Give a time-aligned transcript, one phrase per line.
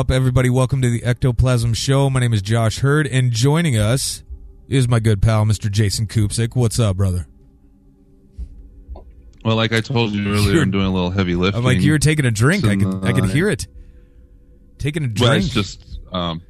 [0.00, 0.48] Up, everybody?
[0.48, 2.08] Welcome to the Ectoplasm Show.
[2.08, 4.22] My name is Josh Hurd, and joining us
[4.66, 5.70] is my good pal, Mr.
[5.70, 6.56] Jason Kupsik.
[6.56, 7.26] What's up, brother?
[9.44, 11.58] Well, like I told you earlier, You're- I'm doing a little heavy lifting.
[11.58, 12.64] I'm like you were taking a drink.
[12.64, 13.66] I could I could hear it.
[14.78, 15.44] Taking a Well, drink.
[15.44, 16.40] it's just um,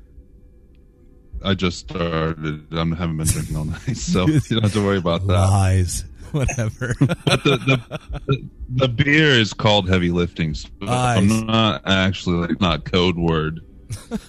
[1.44, 2.66] I just started.
[2.72, 5.32] I haven't been drinking all night, so you don't have to worry about that.
[5.32, 6.04] Lies.
[6.32, 6.94] Whatever.
[7.00, 7.80] But the,
[8.26, 10.54] the, the beer is called heavy lifting.
[10.54, 11.18] So Nice.
[11.18, 13.60] I'm not actually like not code word.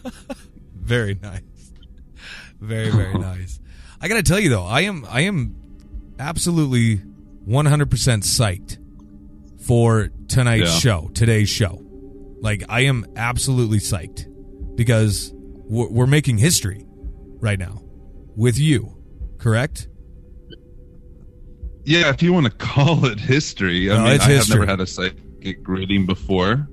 [0.75, 1.41] very nice.
[2.59, 3.59] Very very nice.
[3.99, 5.55] I got to tell you though, I am I am
[6.19, 6.97] absolutely
[7.47, 7.87] 100%
[8.23, 8.77] psyched
[9.65, 10.79] for tonight's Yeah.
[10.79, 11.81] show, today's show.
[12.41, 14.25] Like I am absolutely psyched
[14.75, 16.85] because we're, we're making history
[17.39, 17.81] right now
[18.35, 18.95] with you,
[19.37, 19.87] correct?
[21.83, 23.89] Yeah, if you want to call it history.
[23.91, 24.35] I No, mean, I history.
[24.35, 26.67] have never had a psychic reading before.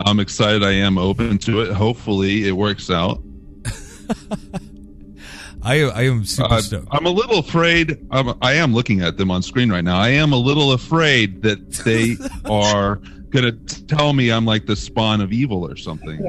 [0.00, 0.62] I'm excited.
[0.64, 1.72] I am open to it.
[1.72, 3.22] Hopefully, it works out.
[5.62, 6.88] I I am super Uh, stoked.
[6.90, 8.06] I'm a little afraid.
[8.10, 9.96] I'm, I am looking at them on screen right now.
[9.98, 12.16] I am a little afraid that they
[12.50, 12.96] are
[13.30, 16.20] going to tell me I'm like the spawn of evil or something.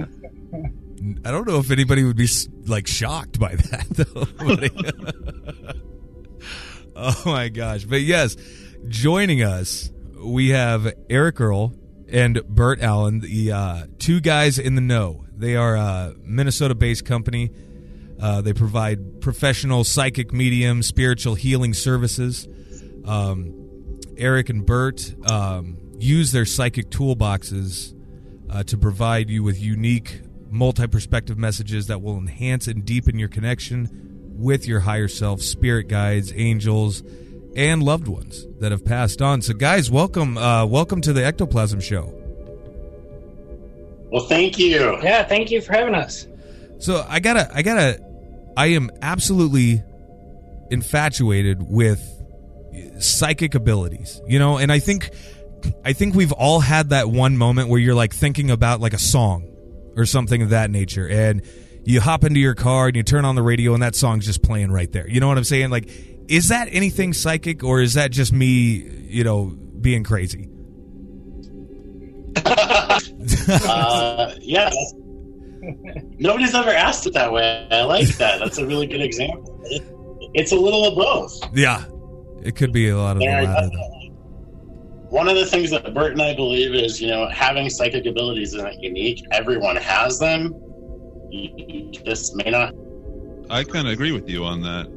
[1.25, 2.29] I don't know if anybody would be
[2.65, 4.25] like shocked by that though.
[6.97, 7.83] oh my gosh.
[7.83, 8.37] But yes,
[8.87, 11.73] joining us, we have Eric Earl
[12.07, 15.25] and Bert Allen, the uh, two guys in the know.
[15.35, 17.51] They are a Minnesota based company.
[18.17, 22.47] Uh, they provide professional psychic medium, spiritual healing services.
[23.03, 27.93] Um, Eric and Bert um, use their psychic toolboxes
[28.49, 33.27] uh, to provide you with unique, multi perspective messages that will enhance and deepen your
[33.27, 37.03] connection with your higher self, spirit guides, angels,
[37.55, 39.41] and loved ones that have passed on.
[39.41, 42.13] So, guys, welcome, uh, welcome to the Ectoplasm Show.
[44.11, 45.01] Well, thank you.
[45.01, 46.27] Yeah, thank you for having us.
[46.79, 48.01] So, I gotta, I gotta,
[48.57, 49.81] I am absolutely
[50.69, 52.01] infatuated with
[52.99, 55.09] psychic abilities, you know, and I think,
[55.83, 58.99] I think we've all had that one moment where you're like thinking about like a
[58.99, 59.49] song
[59.95, 61.41] or something of that nature, and
[61.85, 64.41] you hop into your car and you turn on the radio and that song's just
[64.41, 65.07] playing right there.
[65.07, 65.69] You know what I'm saying?
[65.69, 65.89] Like,
[66.27, 68.51] is that anything psychic or is that just me,
[69.07, 70.49] you know, being crazy?
[73.47, 74.69] Uh, yeah.
[76.19, 77.67] Nobody's ever asked it that way.
[77.71, 78.39] I like that.
[78.39, 79.59] That's a really good example.
[80.33, 81.55] It's a little of both.
[81.55, 81.83] Yeah,
[82.43, 83.69] it could be a lot of latter.
[85.09, 88.53] One of the things that Bert and I believe is, you know, having psychic abilities
[88.53, 89.23] isn't unique.
[89.31, 90.53] Everyone has them.
[91.35, 92.73] You just may not.
[93.49, 94.87] I kind of agree with you on that.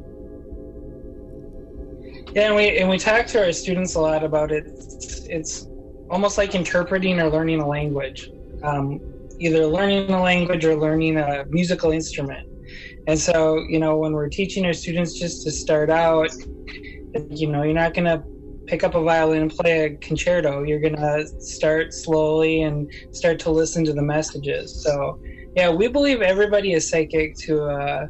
[2.33, 4.65] Yeah, and we and we talk to our students a lot about it.
[4.67, 5.67] It's, it's
[6.09, 8.29] almost like interpreting or learning a language,
[8.63, 8.99] um,
[9.39, 12.47] either learning a language or learning a musical instrument.
[13.07, 16.29] And so, you know, when we're teaching our students just to start out,
[17.31, 18.23] you know, you're not going to
[18.67, 20.61] pick up a violin and play a concerto.
[20.61, 24.83] You're going to start slowly and start to listen to the messages.
[24.83, 25.19] So,
[25.59, 28.07] yeah, we believe everybody is psychic to a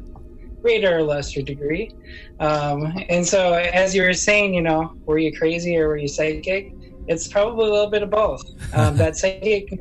[0.62, 1.92] greater or lesser degree.
[2.40, 6.08] Um, and so, as you were saying, you know, were you crazy or were you
[6.08, 6.72] psychic?
[7.08, 8.44] It's probably a little bit of both.
[8.76, 9.74] Um, that psychic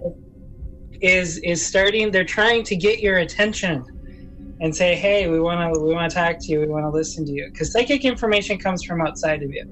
[1.02, 2.10] is is starting.
[2.10, 3.84] They're trying to get your attention
[4.62, 6.60] and say, "Hey, we want to we want to talk to you.
[6.60, 9.66] We want to listen to you." Because psychic information comes from outside of you.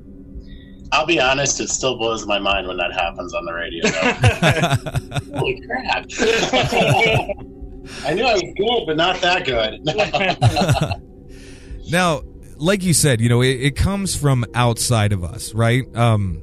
[0.93, 3.89] I'll be honest, it still blows my mind when that happens on the radio.
[5.39, 6.11] Holy crap.
[8.05, 11.03] I knew I was good, but not that good.
[11.89, 12.22] Now,
[12.57, 15.84] like you said, you know, it, it comes from outside of us, right?
[15.97, 16.43] Um,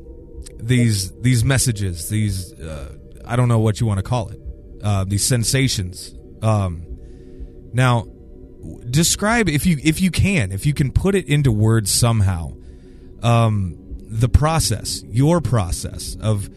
[0.57, 2.95] these these messages, these uh,
[3.25, 4.39] I don't know what you want to call it,
[4.83, 6.15] uh, these sensations.
[6.41, 6.85] Um,
[7.73, 8.05] now,
[8.89, 12.53] describe if you if you can, if you can put it into words somehow,
[13.21, 16.49] um, the process, your process of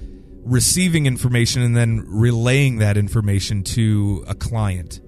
[0.47, 5.01] receiving information and then relaying that information to a client.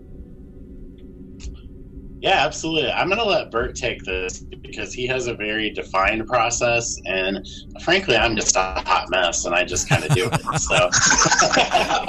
[2.21, 2.91] Yeah, absolutely.
[2.91, 7.47] I'm going to let Bert take this because he has a very defined process, and
[7.83, 10.61] frankly, I'm just a hot mess, and I just kind of do it.
[10.61, 10.75] So,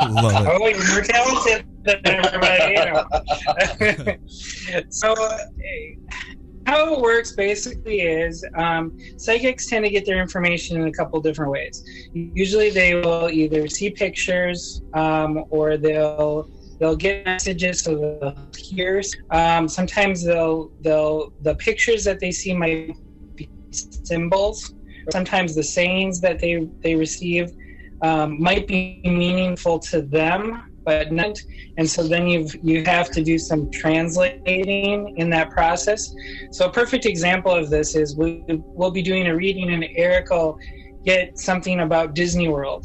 [0.10, 0.50] Love it.
[0.50, 2.74] Oh, you're more talented than everybody.
[2.74, 2.86] You
[4.74, 4.86] know.
[4.90, 5.14] so,
[6.70, 11.20] how it works basically is um, psychics tend to get their information in a couple
[11.20, 11.84] different ways.
[12.14, 16.48] Usually, they will either see pictures um, or they'll
[16.80, 19.02] they'll get messages so they'll hear.
[19.32, 22.94] Um, sometimes they'll they'll the pictures that they see might
[23.36, 24.74] be symbols.
[25.12, 27.52] Sometimes the sayings that they they receive
[28.02, 31.38] um, might be meaningful to them, but.
[31.78, 36.02] And so then you've you have to do some translating in that process.
[36.52, 38.44] So a perfect example of this is we
[38.78, 40.58] we'll be doing a reading, and Eric will
[41.06, 42.84] get something about Disney World.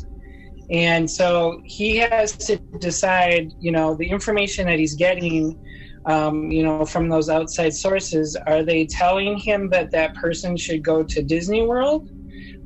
[0.71, 5.59] And so he has to decide, you know, the information that he's getting,
[6.07, 10.83] um, you know, from those outside sources, are they telling him that that person should
[10.83, 12.09] go to Disney World?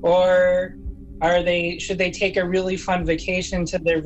[0.02, 0.76] Or
[1.20, 4.00] are they should they take a really fun vacation to their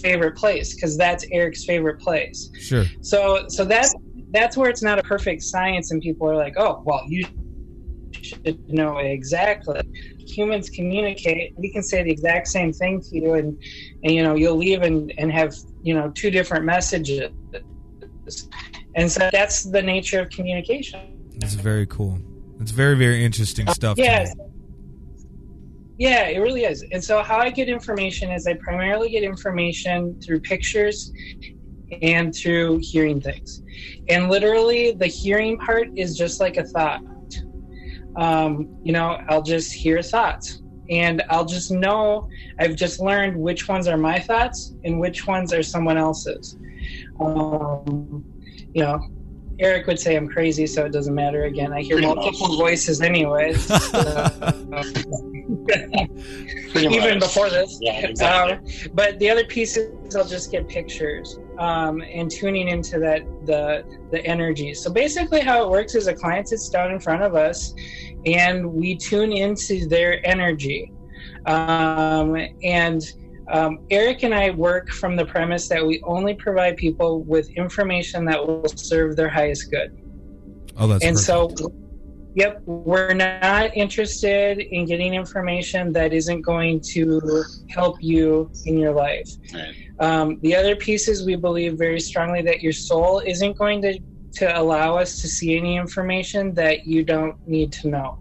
[0.00, 2.50] favorite place because that's Eric's favorite place.
[2.58, 2.84] Sure.
[3.00, 3.94] So so that's
[4.30, 7.26] that's where it's not a perfect science and people are like, "Oh, well, you
[8.12, 9.80] should know exactly."
[10.18, 11.54] Humans communicate.
[11.56, 13.62] We can say the exact same thing to you and
[14.02, 17.30] and you know, you'll leave and and have, you know, two different messages.
[18.96, 21.00] And so that's the nature of communication.
[21.36, 22.18] It's very cool.
[22.60, 23.98] It's very very interesting stuff.
[23.98, 24.34] Yes.
[24.36, 24.44] Yeah,
[26.28, 26.84] it really is.
[26.90, 31.12] And so, how I get information is I primarily get information through pictures
[32.02, 33.62] and through hearing things.
[34.08, 37.02] And literally, the hearing part is just like a thought.
[38.16, 43.68] Um, you know, I'll just hear thoughts and I'll just know, I've just learned which
[43.68, 46.56] ones are my thoughts and which ones are someone else's.
[47.20, 48.24] Um,
[48.72, 49.00] you know,
[49.58, 51.44] Eric would say I'm crazy, so it doesn't matter.
[51.44, 53.70] Again, I hear multiple voices, anyways.
[56.74, 57.78] Even before this.
[57.80, 58.52] Yeah, exactly.
[58.52, 63.84] Um, but the other pieces, I'll just get pictures um, and tuning into that the
[64.10, 64.74] the energy.
[64.74, 67.74] So basically, how it works is a client sits down in front of us,
[68.26, 70.92] and we tune into their energy,
[71.46, 73.02] um, and
[73.48, 78.24] um, Eric and I work from the premise that we only provide people with information
[78.26, 80.00] that will serve their highest good.
[80.76, 81.58] Oh, that's and perfect.
[81.58, 81.72] so,
[82.34, 88.92] yep, we're not interested in getting information that isn't going to help you in your
[88.92, 89.30] life.
[89.52, 89.74] Right.
[90.00, 93.98] Um, the other piece is we believe very strongly that your soul isn't going to,
[94.34, 98.18] to allow us to see any information that you don't need to know.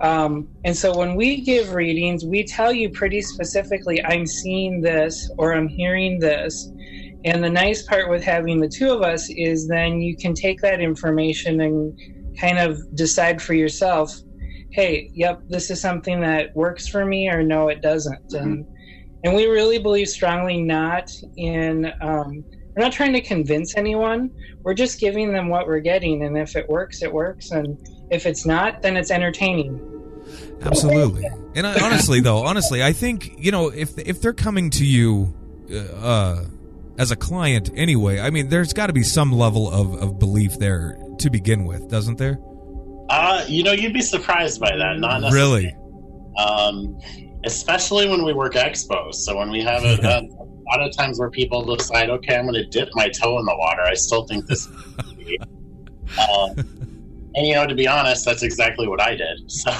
[0.00, 5.30] Um, and so when we give readings, we tell you pretty specifically, I'm seeing this
[5.36, 6.72] or I'm hearing this.
[7.26, 10.62] And the nice part with having the two of us is then you can take
[10.62, 11.94] that information and
[12.40, 14.14] kind of decide for yourself,
[14.70, 18.32] hey, yep, this is something that works for me or no, it doesn't.
[18.32, 18.66] And
[19.22, 22.44] and we really believe strongly not in um,
[22.74, 24.30] we're not trying to convince anyone.
[24.62, 27.78] We're just giving them what we're getting, and if it works, it works, and
[28.10, 29.86] if it's not, then it's entertaining.
[30.62, 31.26] Absolutely.
[31.54, 35.34] And I, honestly, though, honestly, I think you know if if they're coming to you
[36.00, 36.44] uh,
[36.96, 40.58] as a client anyway, I mean, there's got to be some level of, of belief
[40.58, 42.38] there to begin with, doesn't there?
[43.08, 44.98] Uh, you know, you'd be surprised by that.
[44.98, 45.66] Not necessarily.
[45.66, 45.76] Really?
[46.38, 46.98] um,
[47.44, 49.14] especially when we work expos.
[49.14, 50.22] So when we have a,
[50.70, 53.56] lot of times where people decide, okay, I'm going to dip my toe in the
[53.56, 53.82] water.
[53.82, 54.68] I still think this.
[56.32, 56.54] um,
[57.34, 59.38] and you know, to be honest, that's exactly what I did.
[59.48, 59.70] So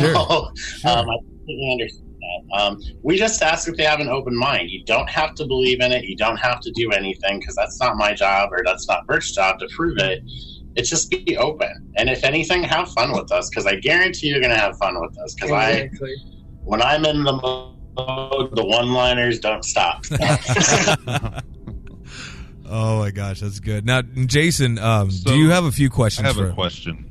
[0.00, 0.16] Sure.
[0.16, 0.90] um, Sure.
[0.90, 2.60] I completely understand that.
[2.60, 4.70] Um, we just ask if they have an open mind.
[4.70, 6.04] You don't have to believe in it.
[6.04, 9.32] You don't have to do anything because that's not my job or that's not Bert's
[9.32, 10.20] job to prove it.
[10.76, 14.40] It's just be open, and if anything, have fun with us because I guarantee you're
[14.40, 15.34] going to have fun with us.
[15.34, 15.90] Because I,
[16.62, 20.04] when I'm in the mode, the one-liners don't stop.
[22.68, 23.84] oh my gosh, that's good.
[23.84, 26.50] Now, Jason, um, So, do you have a few I questions have for?
[26.50, 27.06] a question.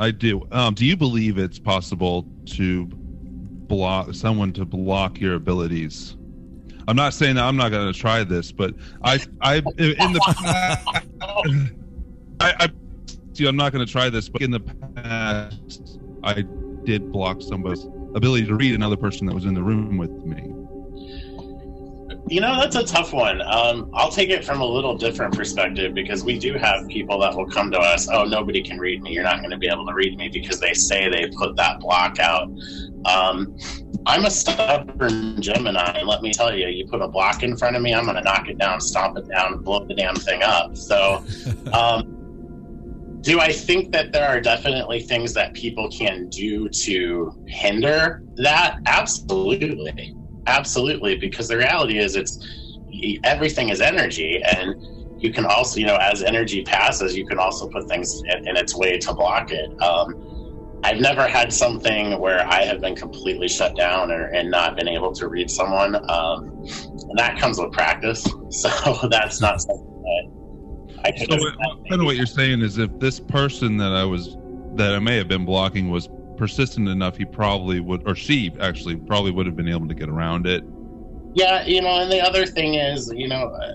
[0.00, 0.46] I do.
[0.50, 6.16] Um, do you believe it's possible to block someone to block your abilities?
[6.88, 8.74] I'm not saying that I'm not going to try this, but
[9.04, 11.70] I, I, in the
[12.42, 12.68] I, I,
[13.34, 16.42] see, I'm not going to try this, but in the past, I
[16.84, 17.84] did block somebody's
[18.14, 20.52] ability to read another person that was in the room with me.
[22.28, 23.42] You know, that's a tough one.
[23.42, 27.34] Um, I'll take it from a little different perspective because we do have people that
[27.36, 29.12] will come to us, oh, nobody can read me.
[29.12, 31.78] You're not going to be able to read me because they say they put that
[31.78, 32.48] block out.
[33.04, 33.56] Um,
[34.06, 37.76] I'm a stubborn Gemini, and let me tell you, you put a block in front
[37.76, 40.42] of me, I'm going to knock it down, stomp it down, blow the damn thing
[40.42, 40.76] up.
[40.76, 41.24] So,
[41.72, 42.11] um,
[43.22, 48.78] do I think that there are definitely things that people can do to hinder that?
[48.86, 50.14] Absolutely.
[50.46, 51.16] Absolutely.
[51.16, 52.38] Because the reality is it's
[53.24, 54.42] everything is energy.
[54.42, 54.74] And
[55.22, 58.56] you can also you know as energy passes you can also put things in, in
[58.56, 59.70] its way to block it.
[59.80, 64.74] Um, i've never had something where i have been completely shut down or, and not
[64.76, 65.94] been able to read someone.
[66.10, 66.66] Um,
[67.08, 68.26] and that comes with practice.
[68.52, 70.41] So that's not something that
[71.04, 71.36] i So,
[71.88, 74.36] kind of what you're saying is, if this person that I was,
[74.76, 78.96] that I may have been blocking, was persistent enough, he probably would, or she actually
[78.96, 80.64] probably would have been able to get around it.
[81.34, 83.68] Yeah, you know, and the other thing is, you know, uh,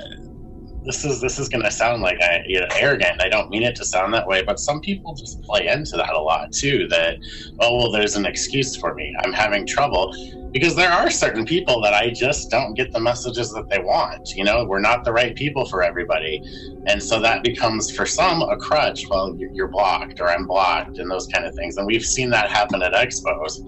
[0.88, 3.22] this is this is going to sound like I, you know, arrogant.
[3.22, 6.14] I don't mean it to sound that way, but some people just play into that
[6.14, 6.88] a lot too.
[6.88, 7.18] That
[7.60, 9.14] oh well, there's an excuse for me.
[9.24, 10.16] I'm having trouble
[10.54, 14.34] because there are certain people that I just don't get the messages that they want.
[14.36, 16.42] You know, we're not the right people for everybody,
[16.88, 19.04] and so that becomes for some a crutch.
[19.10, 21.76] Well, you're blocked or I'm blocked, and those kind of things.
[21.76, 23.60] And we've seen that happen at expos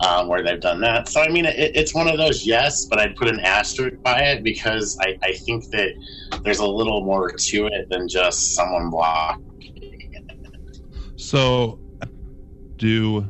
[0.00, 1.08] um, where they've done that.
[1.08, 4.20] So, I mean, it, it's one of those, yes, but I'd put an asterisk by
[4.20, 5.92] it because I, I think that
[6.42, 9.46] there's a little more to it than just someone blocking.
[11.16, 11.78] So,
[12.76, 13.28] do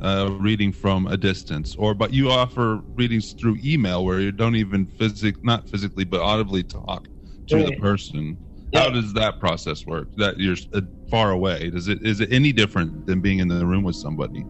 [0.00, 4.56] uh, reading from a distance, or but you offer readings through email where you don't
[4.56, 7.06] even physic not physically but audibly talk
[7.48, 7.66] to right.
[7.66, 8.38] the person.
[8.72, 8.84] Yeah.
[8.84, 10.08] How does that process work?
[10.16, 11.70] That you're uh, far away.
[11.70, 14.44] Does it is it any different than being in the room with somebody?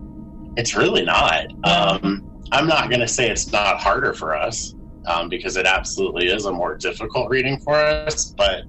[0.58, 1.46] It's really not.
[1.62, 4.74] Um, I'm not going to say it's not harder for us
[5.06, 8.64] um, because it absolutely is a more difficult reading for us, but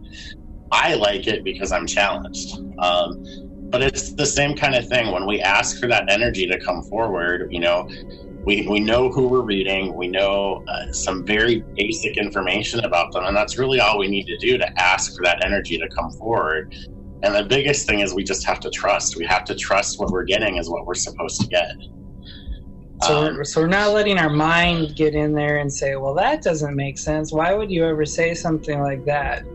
[0.72, 2.60] I like it because I'm challenged.
[2.78, 3.24] Um,
[3.72, 6.84] but it's the same kind of thing when we ask for that energy to come
[6.84, 7.90] forward, you know.
[8.46, 9.96] We, we know who we're reading.
[9.96, 13.26] We know uh, some very basic information about them.
[13.26, 16.12] And that's really all we need to do to ask for that energy to come
[16.12, 16.74] forward.
[17.22, 19.18] And the biggest thing is we just have to trust.
[19.18, 21.74] We have to trust what we're getting is what we're supposed to get.
[23.04, 26.14] So, um, we're, so we're not letting our mind get in there and say, "Well,
[26.16, 27.32] that doesn't make sense.
[27.32, 29.46] Why would you ever say something like that?"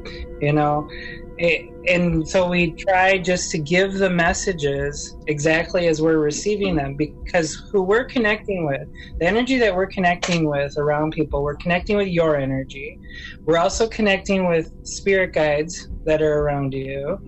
[0.41, 0.89] You know,
[1.39, 6.97] it, and so we try just to give the messages exactly as we're receiving them,
[6.97, 8.89] because who we're connecting with,
[9.19, 12.99] the energy that we're connecting with around people, we're connecting with your energy.
[13.47, 17.19] We're also connecting with spirit guides that are around you.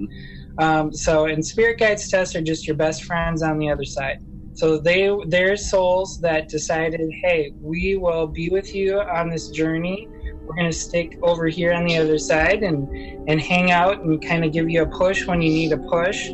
[0.59, 4.19] Um, so, and spirit guides us are just your best friends on the other side.
[4.55, 10.09] So they, they're souls that decided, hey, we will be with you on this journey.
[10.47, 12.89] We're going to stick over here on the other side and
[13.29, 16.31] and hang out and kind of give you a push when you need a push.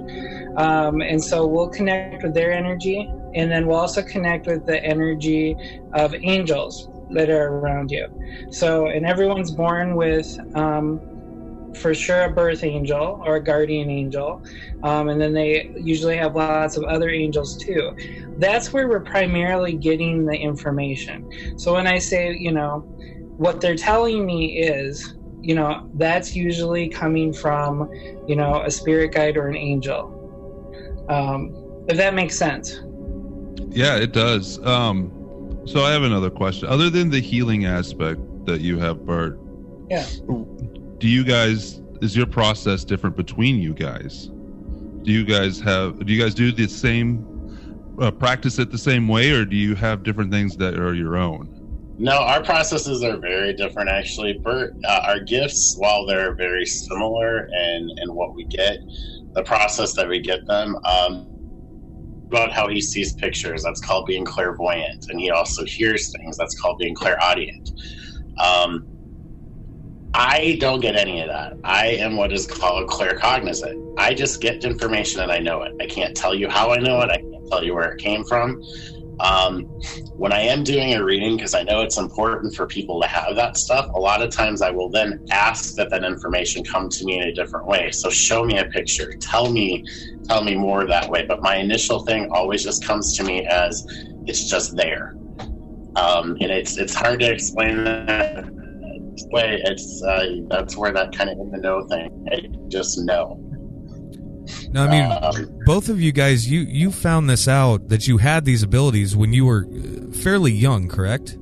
[0.56, 4.84] Um, and so we'll connect with their energy, and then we'll also connect with the
[4.84, 5.56] energy
[5.94, 8.06] of angels that are around you.
[8.50, 11.00] So, and everyone's born with um,
[11.74, 14.42] for sure a birth angel or a guardian angel.
[14.82, 17.96] Um, and then they usually have lots of other angels too.
[18.38, 21.58] That's where we're primarily getting the information.
[21.58, 22.86] So when I say, you know,
[23.36, 27.90] what they're telling me is, you know, that's usually coming from,
[28.26, 30.18] you know, a spirit guide or an angel.
[31.08, 32.80] Um, if that makes sense.
[33.70, 34.64] Yeah, it does.
[34.64, 36.68] Um, so I have another question.
[36.68, 39.38] Other than the healing aspect that you have, Bert,
[39.90, 40.06] yeah
[41.02, 44.30] do you guys is your process different between you guys?
[45.02, 47.26] Do you guys have do you guys do the same
[48.00, 51.16] uh, practice it the same way, or do you have different things that are your
[51.16, 51.51] own?
[51.98, 53.90] No, our processes are very different.
[53.90, 58.78] Actually, Bert, uh, our gifts, while they're very similar in in what we get,
[59.34, 60.76] the process that we get them.
[60.88, 61.28] Um,
[62.30, 66.58] about how he sees pictures, that's called being clairvoyant, and he also hears things, that's
[66.60, 67.70] called being clairaudient.
[68.42, 68.86] Um,
[70.14, 71.54] I don't get any of that.
[71.64, 73.94] I am what is called claircognizant.
[73.98, 75.72] I just get information and I know it.
[75.80, 77.10] I can't tell you how I know it.
[77.10, 78.60] I can't tell you where it came from.
[79.20, 79.68] Um,
[80.16, 83.36] when I am doing a reading, because I know it's important for people to have
[83.36, 87.04] that stuff, a lot of times I will then ask that that information come to
[87.04, 87.90] me in a different way.
[87.92, 89.82] So show me a picture, tell me,
[90.28, 91.24] tell me more that way.
[91.26, 93.84] But my initial thing always just comes to me as
[94.26, 95.14] it's just there,
[95.96, 98.44] um, and it's it's hard to explain that
[99.32, 102.08] way, it's uh, that's where that kind of in the know thing.
[102.32, 103.38] I just know.
[104.70, 108.18] No, I mean, um, both of you guys, you you found this out that you
[108.18, 111.38] had these abilities when you were uh, fairly young, correct?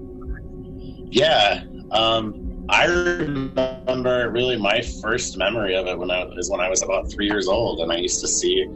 [1.10, 6.68] Yeah, um, I remember really my first memory of it when I is when I
[6.68, 8.66] was about three years old, and I used to see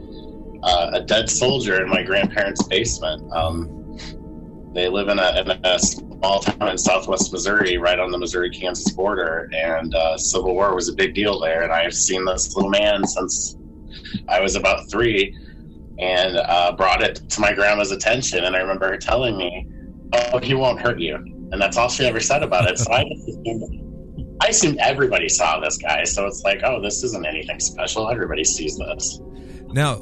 [0.63, 3.23] uh, a dead soldier in my grandparents' basement.
[3.33, 3.97] Um,
[4.73, 8.49] they live in a, in a, small town in southwest Missouri, right on the Missouri
[8.49, 11.63] Kansas border, and uh, Civil War was a big deal there.
[11.63, 13.55] And I've seen this little man since
[14.27, 15.35] I was about three,
[15.99, 18.43] and uh, brought it to my grandma's attention.
[18.43, 19.67] And I remember her telling me,
[20.13, 22.77] "Oh, he won't hurt you," and that's all she ever said about it.
[22.77, 23.05] So I
[24.49, 26.03] assumed, I everybody saw this guy.
[26.03, 28.09] So it's like, oh, this isn't anything special.
[28.09, 29.19] Everybody sees this.
[29.67, 29.95] Now,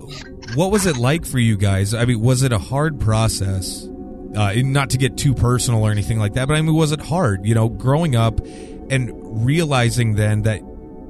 [0.56, 1.94] what was it like for you guys?
[1.94, 3.88] I mean, was it a hard process
[4.36, 7.02] uh, not to get too personal or anything like that, but I mean, was it
[7.02, 8.40] hard, you know, growing up
[8.90, 10.62] and realizing then that,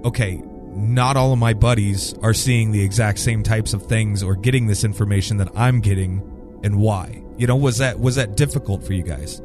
[0.06, 0.42] okay,
[0.76, 4.68] not all of my buddies are seeing the exact same types of things or getting
[4.68, 6.22] this information that I'm getting
[6.64, 7.24] and why?
[7.38, 9.42] You know, was that was that difficult for you guys?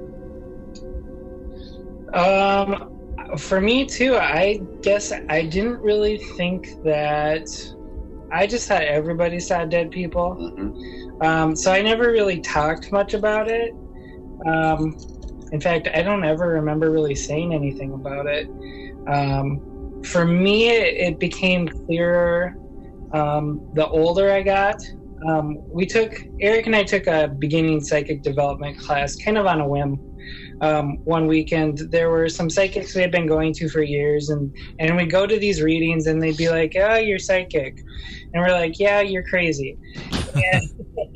[2.12, 2.98] Um,
[3.36, 7.48] for me too, I guess I didn't really think that.
[8.30, 10.36] I just thought everybody saw dead people.
[10.36, 11.24] Mhm.
[11.24, 13.72] Um, so I never really talked much about it.
[14.44, 14.96] Um,
[15.50, 18.48] in fact, I don't ever remember really saying anything about it.
[19.06, 19.62] Um,
[20.04, 22.56] for me, it, it became clearer
[23.12, 24.82] um, the older I got.
[25.26, 29.60] Um, we took Eric and I took a beginning psychic development class, kind of on
[29.60, 29.98] a whim.
[30.60, 34.54] Um, one weekend, there were some psychics we had been going to for years, and
[34.78, 37.78] and we go to these readings, and they'd be like, "Oh, you're psychic,"
[38.34, 39.78] and we're like, "Yeah, you're crazy."
[40.34, 40.62] And,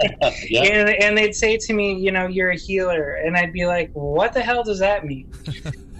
[0.48, 0.62] yeah.
[0.62, 3.14] and, and they'd say to me, you know, you're a healer.
[3.14, 5.32] And I'd be like, what the hell does that mean?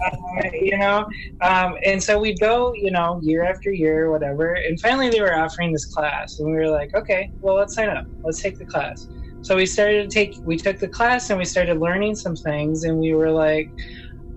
[0.05, 1.07] Uh, you know?
[1.41, 4.55] Um, and so we'd go, you know, year after year, whatever.
[4.55, 6.39] And finally they were offering this class.
[6.39, 8.07] And we were like, okay, well, let's sign up.
[8.25, 9.07] Let's take the class.
[9.43, 12.85] So we started to take, we took the class and we started learning some things.
[12.85, 13.69] And we were like,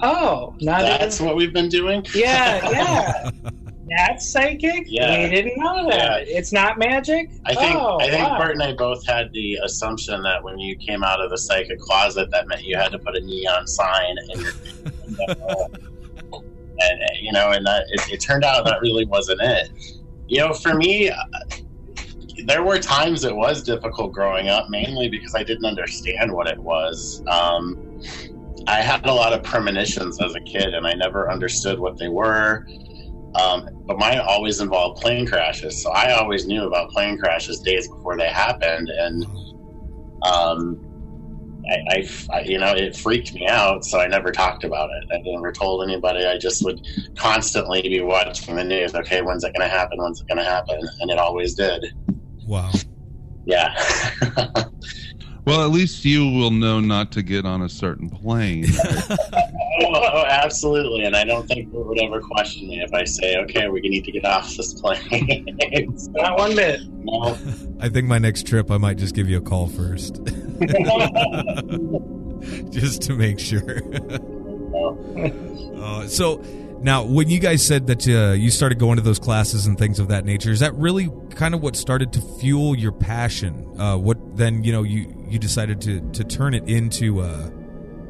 [0.01, 2.05] oh, not That's what we've been doing.
[2.13, 3.29] yeah, yeah.
[3.87, 4.85] That's psychic.
[4.87, 5.23] Yeah.
[5.23, 6.27] We didn't know that.
[6.27, 7.29] It's not magic.
[7.45, 8.39] I think Oh, I think wow.
[8.39, 11.79] Bert and I both had the assumption that when you came out of the psychic
[11.79, 14.51] closet, that meant you had to put a neon sign in your
[16.79, 19.69] and uh, you know, and that it, it turned out that really wasn't it.
[20.27, 21.15] You know, for me, uh,
[22.45, 26.57] there were times it was difficult growing up, mainly because I didn't understand what it
[26.57, 27.23] was.
[27.27, 28.01] Um,
[28.67, 32.09] I had a lot of premonitions as a kid, and I never understood what they
[32.09, 32.67] were.
[33.39, 37.87] Um, but mine always involved plane crashes, so I always knew about plane crashes days
[37.87, 39.25] before they happened, and
[40.23, 40.79] um,
[41.69, 45.13] I, I- I- you know, it freaked me out, so I never talked about it.
[45.13, 46.25] I never told anybody.
[46.25, 46.79] I just would
[47.17, 48.93] constantly be watching the news.
[48.95, 49.97] Okay, when's it going to happen?
[50.01, 50.79] When's it going to happen?
[51.01, 51.85] And it always did.
[52.45, 52.71] Wow.
[53.45, 53.73] Yeah.
[55.45, 58.65] Well, at least you will know not to get on a certain plane.
[59.81, 61.03] oh, absolutely.
[61.03, 64.05] And I don't think Bert would ever question me if I say, "Okay, we need
[64.05, 65.45] to get off this plane."
[66.13, 66.81] Not one bit.
[66.89, 67.37] no.
[67.79, 70.15] I think my next trip, I might just give you a call first,
[72.71, 73.81] just to make sure.
[75.77, 76.41] Uh, so
[76.81, 79.99] now, when you guys said that uh, you started going to those classes and things
[79.99, 83.79] of that nature, is that really kind of what started to fuel your passion?
[83.79, 87.51] Uh, what then you know you you decided to to turn it into a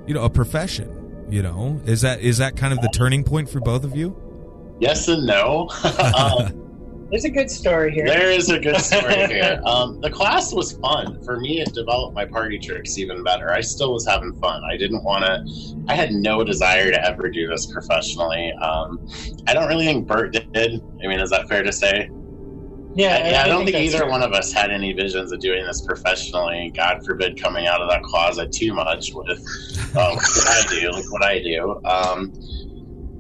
[0.08, 1.26] you know a profession?
[1.30, 4.16] You know, is that is that kind of the turning point for both of you?
[4.80, 5.70] Yes and no.
[6.16, 6.62] um,
[7.10, 8.06] There's a good story here.
[8.06, 9.62] There is a good story here.
[9.66, 11.24] Um, the class was fun.
[11.24, 13.52] For me, it developed my party tricks even better.
[13.52, 14.64] I still was having fun.
[14.70, 15.46] I didn't want to,
[15.88, 18.52] I had no desire to ever do this professionally.
[18.54, 19.08] Um,
[19.48, 20.82] I don't really think Bert did.
[21.04, 22.10] I mean, is that fair to say?
[22.96, 24.10] Yeah, yeah, I don't think, that's either true.
[24.10, 26.72] one of us had any visions of doing this professionally.
[26.78, 29.38] God forbid coming out of that closet too much with
[29.96, 31.78] uh, what I do, like what I do.
[31.84, 32.32] Um,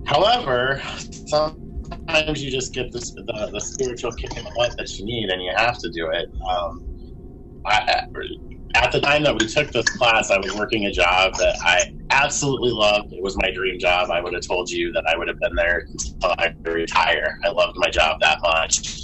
[0.05, 0.81] however,
[1.27, 5.29] sometimes you just get this, the, the spiritual kick in the butt that you need,
[5.29, 6.29] and you have to do it.
[6.49, 6.81] Um,
[7.65, 8.03] I,
[8.75, 11.81] at the time that we took this class, I was working a job that I
[12.11, 13.11] absolutely loved.
[13.11, 14.09] It was my dream job.
[14.09, 17.37] I would have told you that I would have been there until I retire.
[17.43, 19.01] I loved my job that much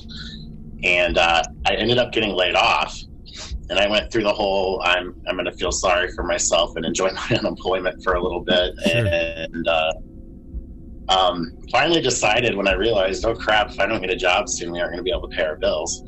[0.83, 2.97] and uh, I ended up getting laid off.
[3.69, 6.85] And I went through the whole I'm I'm going to feel sorry for myself and
[6.85, 9.07] enjoy my unemployment for a little bit, Sure.
[9.07, 9.91] and uh,
[11.09, 14.71] um, finally decided when I realized, oh crap, if I don't get a job soon,
[14.71, 16.03] we aren't going to be able to pay our bills.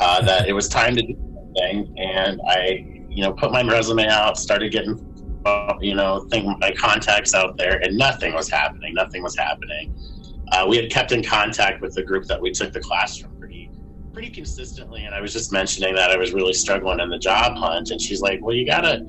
[0.00, 4.06] Uh, that it was time to do something, and I you know put my resume
[4.06, 4.96] out, started getting
[5.44, 8.94] uh, you know think my contacts out there, and nothing was happening.
[8.94, 9.94] Nothing was happening.
[10.52, 13.29] Uh, we had kept in contact with the group that we took the class from
[14.12, 17.56] pretty consistently and i was just mentioning that i was really struggling in the job
[17.56, 19.04] hunt and she's like well you gotta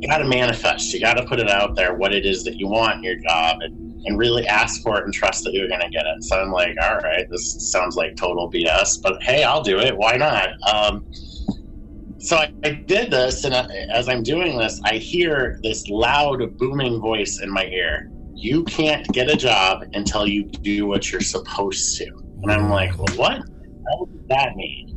[0.00, 0.92] you gotta manifest.
[0.94, 3.58] You gotta put it out there what it is that you want in your job
[3.60, 6.24] and, and really ask for it and trust that you're gonna get it.
[6.24, 9.96] So i'm like all right this sounds like total bs but hey i'll do it.
[9.96, 10.48] Why not?
[10.72, 11.04] Um,
[12.18, 16.56] so I, I did this and I, as i'm doing this i hear this loud
[16.58, 18.10] booming voice in my ear.
[18.34, 22.06] You can't get a job until you do what you're supposed to.
[22.42, 23.42] And i'm like well, what
[23.98, 24.96] what does that mean?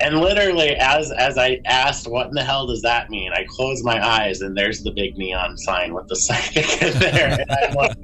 [0.00, 3.84] and literally, as as I asked, "What in the hell does that mean?" I closed
[3.84, 7.40] my eyes, and there's the big neon sign with the psychic in there.
[7.40, 7.96] And I'm like,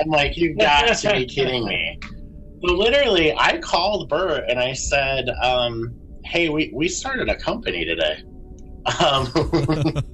[0.00, 1.98] I'm like, "You've got to be kidding me!"
[2.64, 7.84] So literally, I called Bert and I said, um, "Hey, we we started a company
[7.84, 8.22] today."
[9.00, 9.28] Um,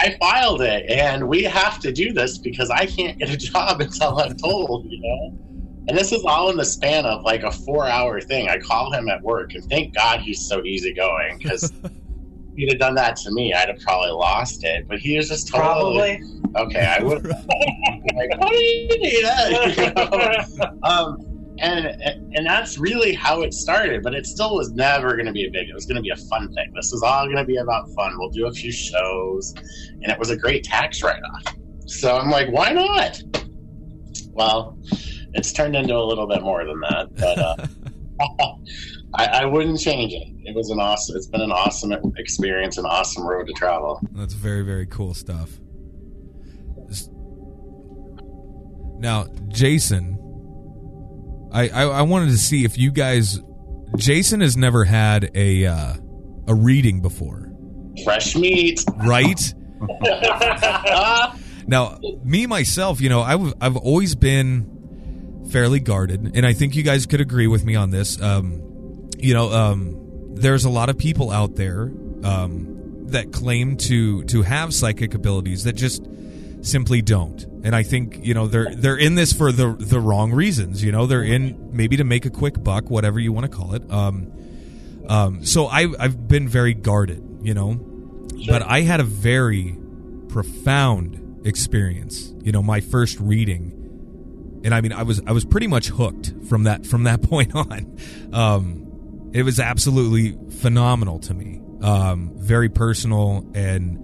[0.00, 3.80] I filed it, and we have to do this because I can't get a job
[3.80, 5.47] until I'm told, you know.
[5.88, 8.48] And this is all in the span of like a four-hour thing.
[8.48, 11.72] I call him at work, and thank God he's so easygoing because
[12.56, 14.86] he'd have done that to me, I'd have probably lost it.
[14.86, 16.20] But he was just Probably.
[16.56, 16.96] okay.
[16.98, 17.38] I would like,
[18.38, 19.12] what do you need?
[19.12, 20.78] You know?
[20.82, 21.24] um,
[21.60, 21.86] and
[22.34, 24.02] and that's really how it started.
[24.02, 25.68] But it still was never going to be a big.
[25.68, 26.72] It was going to be a fun thing.
[26.74, 28.12] This was all going to be about fun.
[28.18, 29.54] We'll do a few shows,
[30.02, 31.54] and it was a great tax write-off.
[31.86, 33.22] So I'm like, why not?
[34.32, 34.78] Well,
[35.38, 37.38] it's turned into a little bit more than that, but.
[37.38, 37.66] Uh,
[39.14, 40.28] I, I wouldn't change it.
[40.44, 41.16] It was an awesome.
[41.16, 44.00] It's been an awesome experience, an awesome road to travel.
[44.12, 45.50] That's very very cool stuff.
[48.98, 50.18] Now, Jason,
[51.52, 53.40] I, I I wanted to see if you guys.
[53.96, 55.94] Jason has never had a uh,
[56.46, 57.50] a reading before,
[58.04, 58.84] Fresh meat.
[58.96, 59.54] right?
[61.68, 64.77] Now, me myself, you know, I've I've always been
[65.50, 68.20] fairly guarded, and I think you guys could agree with me on this.
[68.20, 71.90] Um, you know, um, there's a lot of people out there
[72.24, 76.02] um, that claim to to have psychic abilities that just
[76.62, 77.44] simply don't.
[77.64, 80.82] And I think you know they're they're in this for the the wrong reasons.
[80.82, 83.74] You know, they're in maybe to make a quick buck, whatever you want to call
[83.74, 83.90] it.
[83.90, 84.32] Um,
[85.08, 87.24] um, so I I've been very guarded.
[87.42, 87.74] You know,
[88.46, 89.76] but I had a very
[90.28, 92.32] profound experience.
[92.42, 93.72] You know, my first reading,
[94.64, 97.54] and I mean, I was I was pretty much hooked from that from that point
[97.54, 97.96] on.
[98.32, 101.60] Um, it was absolutely phenomenal to me.
[101.82, 103.98] Um, very personal, and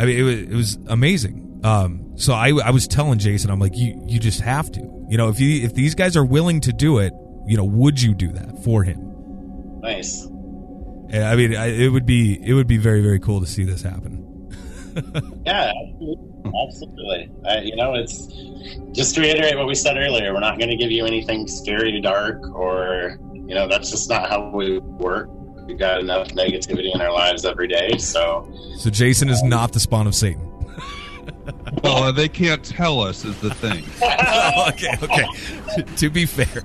[0.00, 1.60] I mean, it was it was amazing.
[1.62, 4.80] Um, so I I was telling Jason, I'm like, you you just have to.
[5.08, 7.12] You know, if you if these guys are willing to do it,
[7.46, 8.98] you know, would you do that for him?
[9.80, 10.24] Nice.
[10.24, 13.64] And, I mean, I, it would be it would be very very cool to see
[13.64, 14.24] this happen.
[15.44, 16.52] Yeah, absolutely.
[16.66, 17.30] absolutely.
[17.44, 18.28] Uh, you know, it's
[18.92, 20.32] just to reiterate what we said earlier.
[20.32, 24.30] We're not going to give you anything scary, dark, or you know, that's just not
[24.30, 25.28] how we work.
[25.66, 29.80] We've got enough negativity in our lives every day, so So Jason is not the
[29.80, 30.50] spawn of Satan.
[31.82, 33.84] Well, uh, they can't tell us is the thing.
[34.68, 35.96] okay, okay.
[35.96, 36.62] to be fair,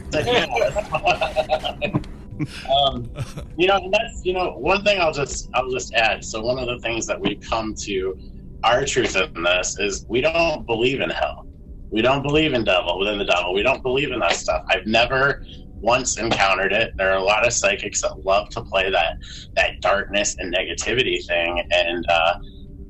[2.40, 3.12] um,
[3.58, 6.24] you know, and that's you know one thing I'll just I'll just add.
[6.24, 8.16] So one of the things that we've come to
[8.64, 11.46] our truth in this is we don't believe in hell.
[11.92, 13.54] We don't believe in devil within the devil.
[13.54, 14.62] We don't believe in that stuff.
[14.70, 15.42] I've never
[15.82, 16.92] once encountered it.
[16.98, 19.14] There are a lot of psychics that love to play that
[19.56, 22.34] that darkness and negativity thing, and uh,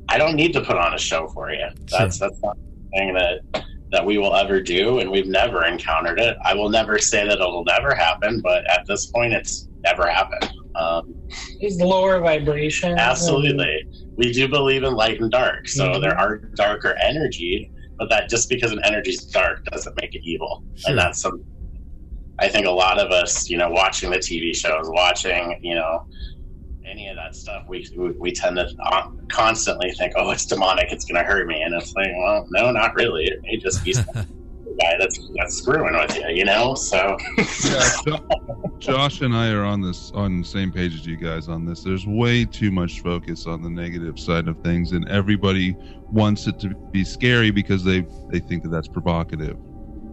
[0.10, 1.66] I don't need to put on a show for you.
[1.92, 2.58] That's that's not
[2.96, 6.38] thing that that we will ever do, and we've never encountered it.
[6.46, 10.52] I will never say that it'll never happen, but at this point, it's never happened.
[10.76, 11.16] Um,
[11.60, 12.98] It's lower vibration.
[13.00, 13.84] absolutely,
[14.18, 16.02] we do believe in light and dark, so Mhm.
[16.02, 20.22] there are darker energy, but that just because an energy is dark doesn't make it
[20.24, 20.92] evil, Sure.
[20.92, 21.44] and that's some.
[22.42, 26.00] I think a lot of us, you know, watching the TV shows, watching, you know,
[26.90, 28.68] any of that stuff, we we, we tend to
[29.30, 30.92] constantly think, "Oh, it's demonic.
[30.92, 33.26] It's going to hurt me," and it's like, well, no, not really.
[33.26, 34.06] It may just be some
[34.80, 36.76] guy that's that's screwing with you, you know.
[36.76, 37.18] So
[37.64, 41.48] Yeah, Jo- Josh and I are on this on the same page as you guys
[41.48, 41.84] on this.
[41.84, 45.76] There's way too much focus on the negative side of things, and everybody
[46.12, 49.58] wants it to be scary because they they think that that's provocative.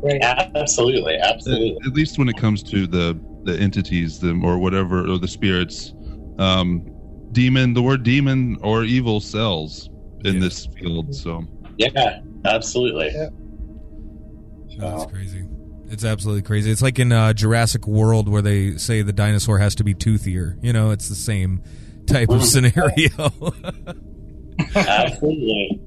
[0.02, 0.22] Right.
[0.22, 1.78] absolutely, absolutely.
[1.86, 5.94] at least when it comes to the the entities, them or whatever, or the spirits.
[6.38, 6.90] Um,
[7.33, 9.88] demon, the word demon or evil sells
[10.25, 10.40] in Yeah.
[10.40, 11.14] this field.
[11.14, 11.44] So
[11.79, 13.11] Yeah, absolutely.
[13.14, 13.29] Yeah.
[14.79, 15.44] that's So, crazy.
[15.88, 16.70] It's absolutely crazy.
[16.70, 20.59] It's like in uh, Jurassic World where they say the dinosaur has to be toothier.
[20.62, 21.62] You know, it's the same
[22.07, 23.33] type of scenario.
[24.75, 25.81] absolutely.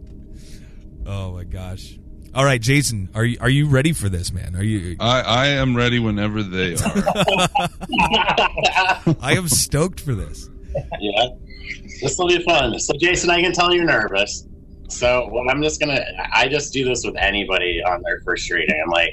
[1.05, 1.98] oh my gosh!
[2.35, 4.55] All right, Jason, are you are you ready for this, man?
[4.55, 4.95] Are you?
[4.99, 6.79] I I am ready whenever they are.
[9.21, 10.49] I am stoked for this.
[10.99, 11.29] yeah,
[12.01, 12.77] this will be fun.
[12.79, 14.45] So, Jason, I can tell you're nervous.
[14.89, 15.99] So, well, I'm just gonna.
[16.33, 18.79] I just do this with anybody on their first reading.
[18.83, 19.11] I'm like,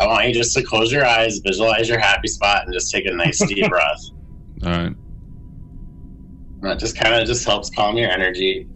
[0.00, 3.06] I want you just to close your eyes, visualize your happy spot, and just take
[3.06, 4.02] a nice deep breath.
[4.64, 4.92] All right.
[6.62, 8.66] That just kind of just helps calm your energy.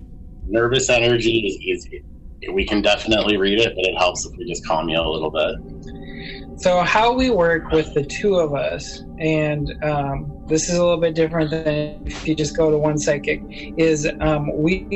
[0.46, 2.04] Nervous energy is easy.
[2.48, 5.30] We can definitely read it, but it helps if we just calm you a little
[5.30, 6.60] bit.
[6.60, 11.00] So how we work with the two of us, and um, this is a little
[11.00, 13.42] bit different than if you just go to one psychic,
[13.78, 14.86] is um, we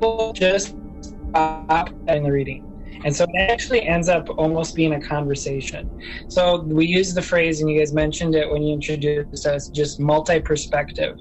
[0.00, 2.66] will just stop in the reading.
[3.04, 5.90] And so it actually ends up almost being a conversation.
[6.28, 10.00] So we use the phrase, and you guys mentioned it when you introduced us, just
[10.00, 11.16] multi-perspective.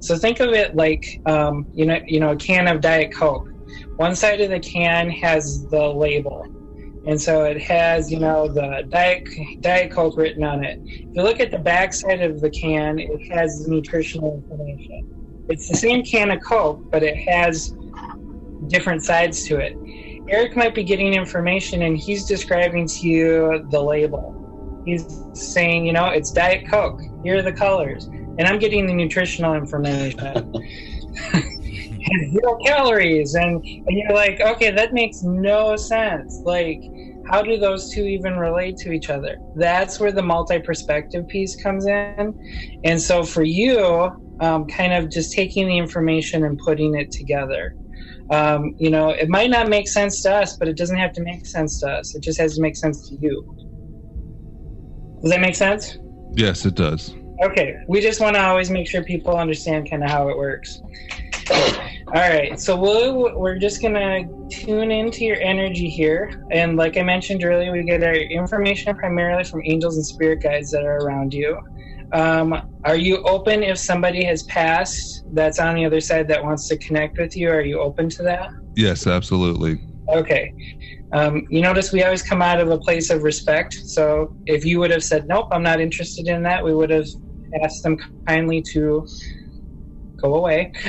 [0.00, 3.48] So think of it like, um, you know, you know, a can of Diet Coke.
[3.96, 6.44] One side of the can has the label,
[7.06, 9.22] and so it has, you know, the Diet,
[9.60, 10.78] Diet Coke written on it.
[10.84, 15.02] If you look at the back side of the can, it has nutritional information.
[15.48, 17.72] It's the same can of Coke, but it has
[18.68, 19.74] different sides to it.
[20.28, 24.82] Eric might be getting information and he's describing to you the label.
[24.86, 27.00] He's saying, you know, it's Diet Coke.
[27.22, 28.06] Here are the colors.
[28.06, 30.52] And I'm getting the nutritional information.
[32.30, 33.34] Zero calories.
[33.34, 36.40] And, and you're like, okay, that makes no sense.
[36.44, 36.82] Like,
[37.30, 39.36] how do those two even relate to each other?
[39.56, 42.34] That's where the multi perspective piece comes in.
[42.84, 47.74] And so for you, um, kind of just taking the information and putting it together.
[48.30, 51.22] Um, you know, it might not make sense to us, but it doesn't have to
[51.22, 52.14] make sense to us.
[52.14, 53.44] It just has to make sense to you.
[55.22, 55.98] Does that make sense?
[56.32, 57.14] Yes, it does.
[57.42, 60.80] Okay, we just want to always make sure people understand kind of how it works.
[61.50, 67.02] All right, so we'll, we're just gonna tune into your energy here, and like I
[67.02, 71.34] mentioned earlier, we get our information primarily from angels and spirit guides that are around
[71.34, 71.58] you.
[72.12, 72.54] Um,
[72.84, 76.78] are you open if somebody has passed that's on the other side that wants to
[76.78, 77.50] connect with you?
[77.50, 78.50] Are you open to that?
[78.76, 79.80] Yes, absolutely.
[80.08, 80.52] Okay.
[81.12, 83.74] Um, you notice we always come out of a place of respect.
[83.86, 87.06] So if you would have said, nope, I'm not interested in that, we would have
[87.62, 87.96] asked them
[88.28, 89.06] kindly to
[90.24, 90.72] go away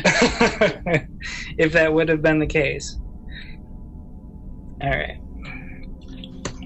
[1.58, 2.98] if that would have been the case.
[4.82, 5.16] All right.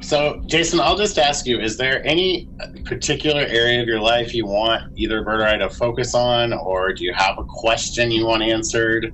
[0.02, 2.48] So, Jason, I'll just ask you: Is there any
[2.86, 7.04] particular area of your life you want either Bert I to focus on, or do
[7.04, 9.14] you have a question you want answered?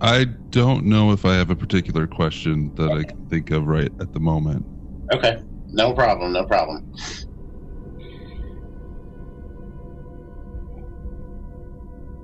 [0.00, 3.92] I don't know if I have a particular question that I can think of right
[4.00, 4.66] at the moment.
[5.12, 5.38] Okay,
[5.68, 6.84] no problem, no problem.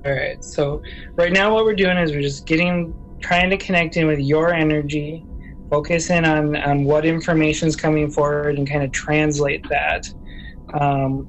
[0.04, 0.42] All right.
[0.42, 0.82] So
[1.16, 4.52] right now, what we're doing is we're just getting, trying to connect in with your
[4.54, 5.22] energy,
[5.68, 10.08] focus in on on what information is coming forward, and kind of translate that.
[10.72, 11.28] Um,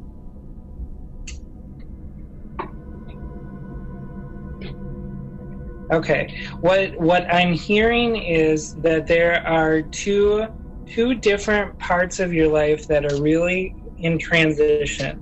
[5.91, 6.34] okay.
[6.62, 10.47] What what I'm hearing is that there are two
[10.88, 15.21] two different parts of your life that are really in transition.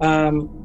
[0.00, 0.57] Um,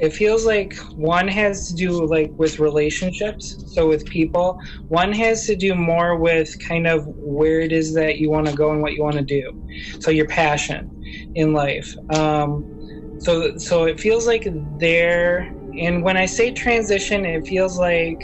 [0.00, 4.58] it feels like one has to do like with relationships so with people.
[4.88, 8.54] One has to do more with kind of where it is that you want to
[8.54, 9.52] go and what you want to do.
[10.00, 10.90] So your passion
[11.34, 11.94] in life.
[12.14, 12.64] Um,
[13.18, 14.46] so so it feels like
[14.78, 15.48] there
[15.80, 18.22] and when i say transition it feels like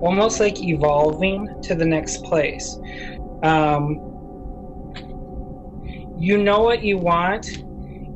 [0.00, 2.78] almost like evolving to the next place.
[3.42, 3.98] Um,
[6.18, 7.46] you know what you want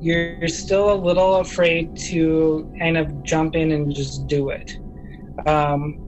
[0.01, 4.79] you're still a little afraid to kind of jump in and just do it.
[5.47, 5.99] Um,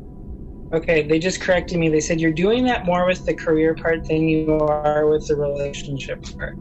[0.73, 1.91] okay, they just corrected me.
[1.91, 5.37] They said you're doing that more with the career part than you are with the
[5.37, 6.57] relationship part.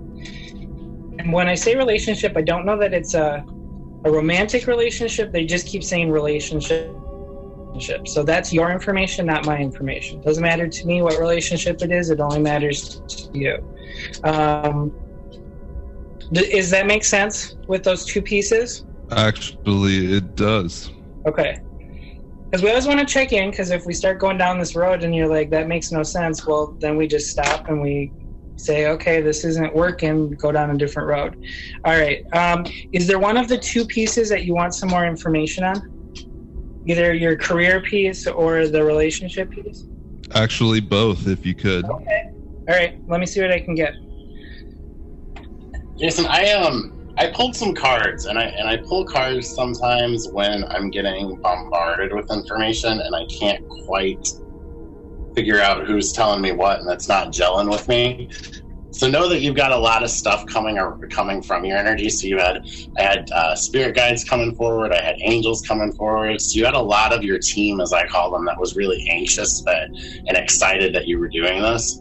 [1.19, 3.45] And when I say relationship, I don't know that it's a,
[4.03, 5.31] a romantic relationship.
[5.31, 6.97] They just keep saying relationship.
[8.05, 10.21] So that's your information, not my information.
[10.21, 12.09] Doesn't matter to me what relationship it is.
[12.09, 13.75] It only matters to you.
[14.25, 14.91] Um,
[16.31, 18.85] does that make sense with those two pieces?
[19.11, 20.89] Actually, it does.
[21.25, 21.57] Okay.
[22.45, 25.03] Because we always want to check in, because if we start going down this road
[25.03, 28.11] and you're like, that makes no sense, well, then we just stop and we
[28.57, 31.35] say, okay, this isn't working, go down a different road.
[31.85, 32.23] All right.
[32.33, 35.81] Um, is there one of the two pieces that you want some more information on?
[36.85, 39.85] Either your career piece or the relationship piece?
[40.33, 41.85] Actually, both, if you could.
[41.85, 42.21] Okay.
[42.67, 42.93] All right.
[43.07, 43.93] Let me see what I can get.
[46.01, 50.65] Jason, I um I pulled some cards and I and I pull cards sometimes when
[50.71, 54.27] I'm getting bombarded with information and I can't quite
[55.35, 58.29] figure out who's telling me what and that's not gelling with me.
[58.91, 62.09] So know that you've got a lot of stuff coming or coming from your energy.
[62.09, 62.61] So you had
[62.99, 64.93] I had uh, spirit guides coming forward.
[64.93, 66.41] I had angels coming forward.
[66.41, 69.03] So you had a lot of your team, as I call them, that was really
[69.09, 69.89] anxious that
[70.27, 71.99] and excited that you were doing this.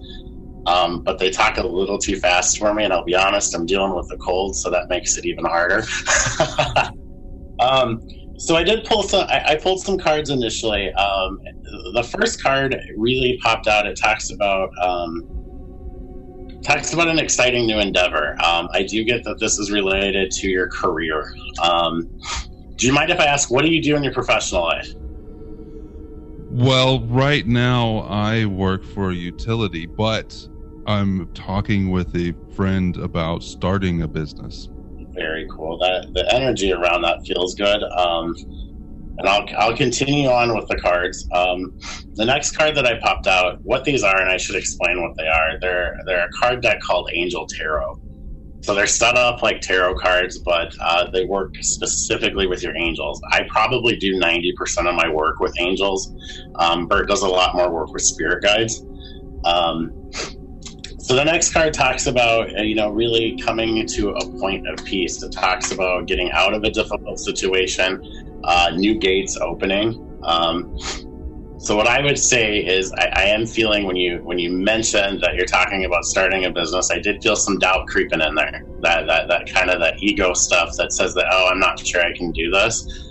[0.66, 3.66] Um, but they talk a little too fast for me, and I'll be honest, I'm
[3.66, 5.84] dealing with a cold, so that makes it even harder.
[7.60, 8.00] um,
[8.38, 9.26] so I did pull some.
[9.28, 10.92] I, I pulled some cards initially.
[10.94, 11.38] Um,
[11.94, 13.86] the first card really popped out.
[13.86, 15.26] It talks about um,
[16.62, 18.36] talks about an exciting new endeavor.
[18.44, 21.24] Um, I do get that this is related to your career.
[21.62, 22.08] Um,
[22.76, 24.90] do you mind if I ask, what do you do in your professional life?
[26.50, 30.48] Well, right now I work for a utility, but
[30.86, 34.68] I'm talking with a friend about starting a business.
[35.12, 35.78] Very cool.
[35.78, 37.82] That the energy around that feels good.
[37.82, 38.34] Um,
[39.18, 41.28] and I'll I'll continue on with the cards.
[41.32, 41.78] Um,
[42.14, 45.16] the next card that I popped out, what these are, and I should explain what
[45.16, 45.58] they are.
[45.60, 48.00] They're they're a card deck called Angel Tarot.
[48.62, 53.20] so they're set up like tarot cards, but uh, they work specifically with your angels.
[53.30, 56.10] I probably do 90% of my work with angels.
[56.56, 58.82] Um, Bert does a lot more work with spirit guides.
[59.44, 59.92] Um,
[61.00, 64.84] so the next card talks about, uh, you know, really coming to a point of
[64.84, 65.22] peace.
[65.22, 70.06] It talks about getting out of a difficult situation, uh, new gates opening.
[70.22, 70.78] Um,
[71.58, 75.20] so what I would say is, I, I, am feeling when you when you mentioned
[75.22, 78.64] that you're talking about starting a business, I did feel some doubt creeping in there.
[78.80, 82.02] That that that kind of that ego stuff that says that oh, I'm not sure
[82.02, 83.09] I can do this.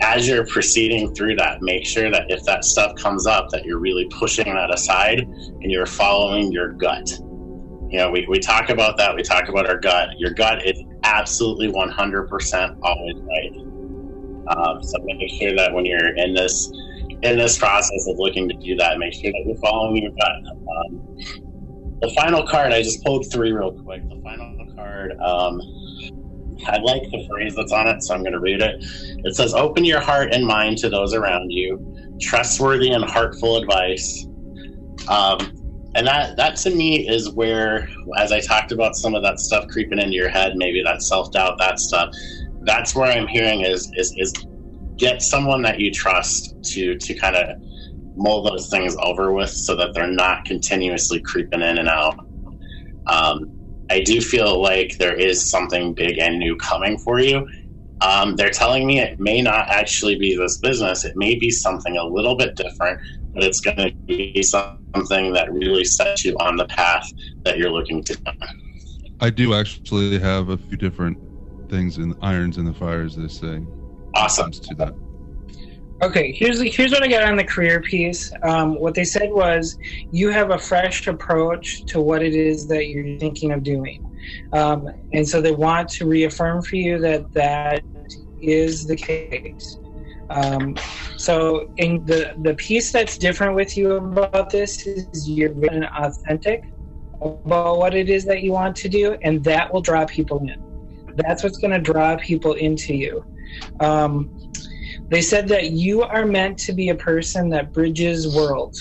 [0.00, 3.80] As you're proceeding through that, make sure that if that stuff comes up, that you're
[3.80, 7.08] really pushing that aside and you're following your gut.
[7.90, 9.16] You know, we, we talk about that.
[9.16, 10.10] We talk about our gut.
[10.18, 13.68] Your gut is absolutely 100% always right.
[14.56, 16.70] Um, so make sure that when you're in this
[17.22, 20.36] in this process of looking to do that, make sure that you're following your gut.
[20.46, 21.16] Um,
[22.00, 24.08] the final card, I just pulled three real quick.
[24.08, 25.60] The final card, um,
[26.66, 28.84] I like the phrase that's on it, so I'm going to read it.
[29.24, 34.26] It says, Open your heart and mind to those around you, trustworthy and heartful advice.
[35.08, 35.52] Um,
[35.94, 39.66] and that, that to me is where, as I talked about some of that stuff
[39.68, 42.10] creeping into your head, maybe that self doubt, that stuff,
[42.62, 44.32] that's where I'm hearing is, is, is
[44.96, 47.56] get someone that you trust to to kind of
[48.16, 52.18] mull those things over with so that they're not continuously creeping in and out.
[53.06, 53.57] Um,
[53.90, 57.46] I do feel like there is something big and new coming for you.
[58.00, 61.04] Um, they're telling me it may not actually be this business.
[61.04, 62.98] It may be something a little bit different,
[63.34, 67.06] but it's going to be something that really sets you on the path
[67.44, 68.18] that you're looking to.
[69.20, 71.18] I do actually have a few different
[71.68, 73.16] things in irons in the fires.
[73.16, 73.62] They say
[74.14, 74.94] awesome to that.
[76.00, 78.32] Okay, here's here's what I got on the career piece.
[78.44, 79.76] Um, what they said was
[80.12, 84.06] you have a fresh approach to what it is that you're thinking of doing,
[84.52, 87.82] um, and so they want to reaffirm for you that that
[88.40, 89.78] is the case.
[90.30, 90.76] Um,
[91.16, 96.62] so, in the the piece that's different with you about this is you're being authentic
[97.20, 100.62] about what it is that you want to do, and that will draw people in.
[101.16, 103.24] That's what's going to draw people into you.
[103.80, 104.30] Um,
[105.10, 108.80] they said that you are meant to be a person that bridges worlds.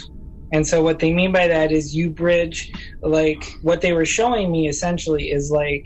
[0.52, 2.70] And so what they mean by that is you bridge,
[3.02, 5.86] like what they were showing me essentially is like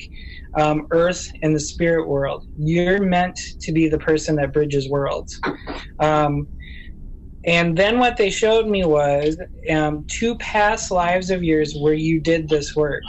[0.58, 2.44] um, Earth and the spirit world.
[2.56, 5.40] You're meant to be the person that bridges worlds.
[6.00, 6.48] Um,
[7.44, 9.36] and then what they showed me was
[9.70, 13.02] um, two past lives of yours where you did this work.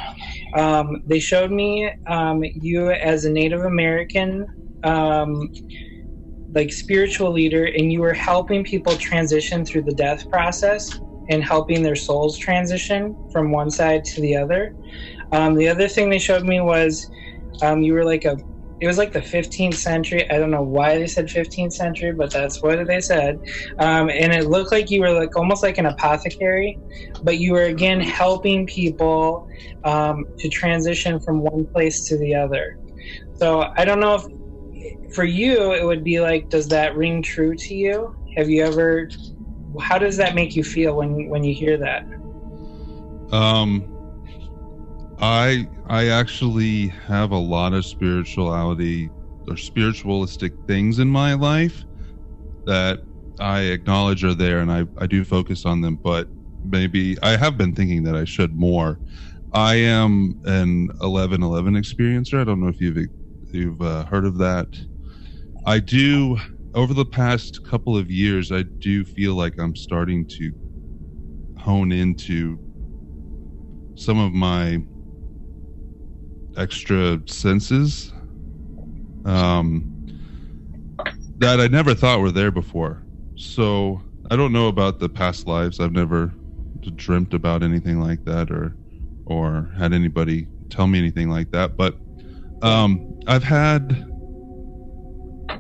[0.56, 4.46] Um, they showed me um, you as a Native American
[4.84, 5.50] um,
[6.54, 10.88] like spiritual leader and you were helping people transition through the death process
[11.28, 14.74] and helping their souls transition from one side to the other.
[15.32, 17.06] Um, the other thing they showed me was
[17.62, 18.36] um, you were like a
[18.80, 20.28] it was like the 15th century.
[20.28, 23.38] I don't know why they said 15th century, but that's what they said.
[23.78, 26.80] Um, and it looked like you were like almost like an apothecary,
[27.22, 29.46] but you were again helping people
[29.84, 32.76] um, to transition from one place to the other.
[33.34, 34.24] So I don't know if
[35.14, 38.14] for you, it would be like, does that ring true to you?
[38.37, 39.09] Have you ever?
[39.81, 42.07] How does that make you feel when when you hear that?
[43.33, 43.88] Um,
[45.20, 49.11] I I actually have a lot of spirituality
[49.48, 51.85] or spiritualistic things in my life
[52.66, 53.01] that
[53.38, 56.29] I acknowledge are there, and I I do focus on them, but
[56.64, 59.01] maybe I have been thinking that I should more.
[59.53, 62.40] I am an 1111 experiencer.
[62.40, 63.09] I don't know if you've
[63.53, 64.68] you've uh, heard of that.
[65.64, 66.38] I do
[66.75, 70.52] over the past couple of years I do feel like I'm starting to
[71.58, 72.58] hone into
[73.94, 74.85] some of my
[76.56, 78.13] extra senses
[79.25, 79.87] um,
[81.38, 83.04] that I never thought were there before.
[83.37, 85.81] So I don't know about the past lives.
[85.81, 86.35] I've never
[86.96, 88.77] dreamt about anything like that or
[89.27, 91.77] or had anybody tell me anything like that.
[91.77, 91.96] But
[92.60, 94.04] um, I've had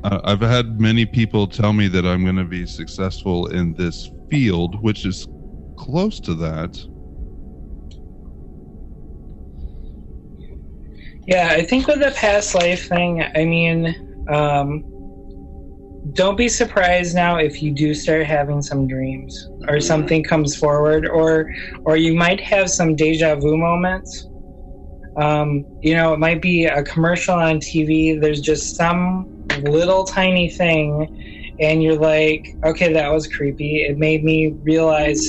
[0.04, 4.10] uh, I've had many people tell me that I'm going to be successful in this
[4.30, 5.26] field, which is
[5.76, 6.76] close to that.
[11.26, 14.82] Yeah, I think with the past life thing, I mean, um,
[16.14, 21.06] don't be surprised now if you do start having some dreams or something comes forward,
[21.06, 21.48] or
[21.84, 24.26] or you might have some deja vu moments.
[25.16, 28.20] Um, you know, it might be a commercial on TV.
[28.20, 31.08] There's just some little tiny thing
[31.60, 35.24] and you're like okay that was creepy it made me realize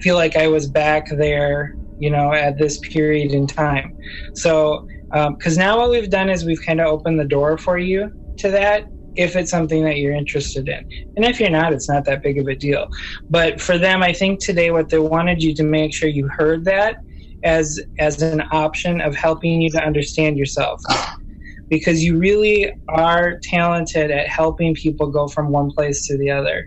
[0.00, 3.94] feel like i was back there you know, at this period in time.
[4.34, 7.78] So, because um, now what we've done is we've kind of opened the door for
[7.78, 8.86] you to that
[9.16, 10.82] if it's something that you're interested in.
[11.16, 12.86] And if you're not, it's not that big of a deal.
[13.28, 16.64] But for them, I think today what they wanted you to make sure you heard
[16.64, 16.96] that
[17.42, 20.80] as as an option of helping you to understand yourself.
[21.70, 26.66] Because you really are talented at helping people go from one place to the other.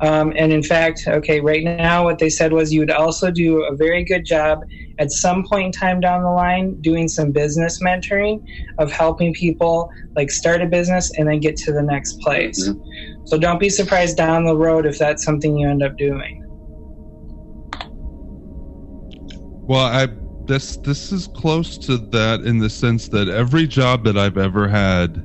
[0.00, 3.64] Um, and in fact, okay, right now, what they said was you would also do
[3.64, 4.64] a very good job
[4.98, 8.44] at some point in time down the line doing some business mentoring
[8.78, 12.68] of helping people like start a business and then get to the next place.
[12.68, 13.26] Mm-hmm.
[13.26, 16.40] So don't be surprised down the road if that's something you end up doing.
[19.66, 20.08] Well, I
[20.46, 24.68] this this is close to that in the sense that every job that I've ever
[24.68, 25.22] had,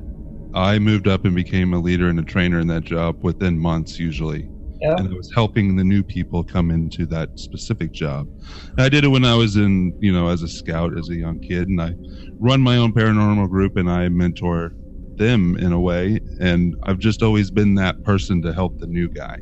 [0.54, 3.98] I moved up and became a leader and a trainer in that job within months
[3.98, 4.48] usually
[4.80, 4.96] yeah.
[4.96, 8.26] and I was helping the new people come into that specific job.
[8.70, 11.14] And I did it when I was in, you know, as a scout, as a
[11.14, 11.94] young kid, and I
[12.38, 14.72] run my own paranormal group and I mentor
[15.16, 16.20] them in a way.
[16.40, 19.38] And I've just always been that person to help the new guy.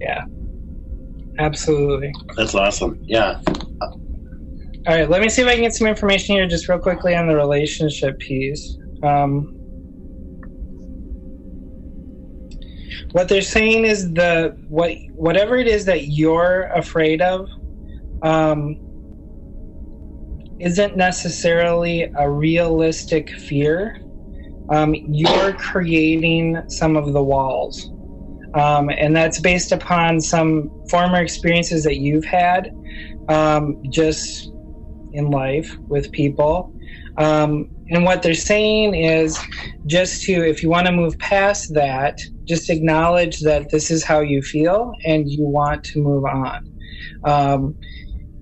[0.00, 0.24] Yeah,
[1.38, 2.12] absolutely.
[2.36, 2.98] That's awesome.
[3.04, 3.40] Yeah.
[4.86, 7.14] All right, let me see if I can get some information here just real quickly
[7.16, 8.76] on the relationship piece.
[9.02, 9.54] Um,
[13.12, 17.48] what they're saying is the what whatever it is that you're afraid of
[18.22, 18.76] um,
[20.60, 24.02] isn't necessarily a realistic fear.
[24.68, 27.90] Um, you're creating some of the walls.
[28.52, 32.70] Um, and that's based upon some former experiences that you've had
[33.28, 34.53] um, just
[35.14, 36.72] in life with people.
[37.16, 39.38] Um, and what they're saying is
[39.86, 44.20] just to, if you want to move past that, just acknowledge that this is how
[44.20, 46.60] you feel and you want to move on.
[47.24, 47.76] Um,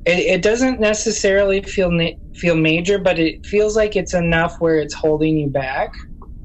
[0.05, 1.91] it, it, doesn't necessarily feel
[2.35, 5.93] feel major, but it feels like it's enough where it's holding you back.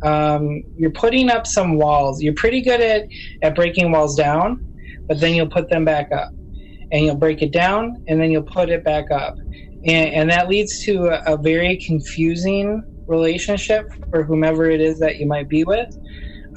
[0.04, 2.22] Um, you're putting up some walls.
[2.22, 3.08] You're pretty good at
[3.42, 4.60] at breaking walls down,
[5.08, 6.30] but then you'll put them back up,
[6.92, 9.36] and you'll break it down, and then you'll put it back up
[9.86, 15.18] and, and that leads to a, a, very confusing relationship for whomever it is that
[15.18, 15.96] you might be with.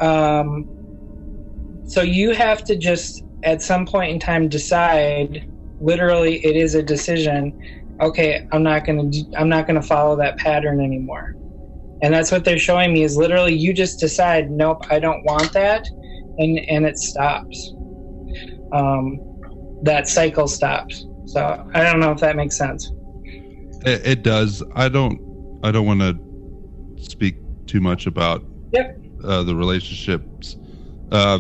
[0.01, 0.69] Um,
[1.87, 5.47] so you have to just at some point in time decide.
[5.81, 7.97] Literally, it is a decision.
[8.01, 9.11] Okay, I'm not gonna.
[9.37, 11.35] I'm not gonna follow that pattern anymore.
[12.03, 15.53] And that's what they're showing me is literally you just decide, nope, I don't want
[15.53, 15.87] that,
[16.39, 17.75] and and it stops.
[18.73, 19.19] Um,
[19.83, 21.07] that cycle stops.
[21.27, 22.91] So I don't know if that makes sense.
[23.85, 24.63] It, it does.
[24.75, 25.21] I don't.
[25.63, 26.19] I don't want to
[27.03, 28.99] speak too much about yep.
[29.25, 30.57] uh, the relationships,
[31.13, 31.39] uh,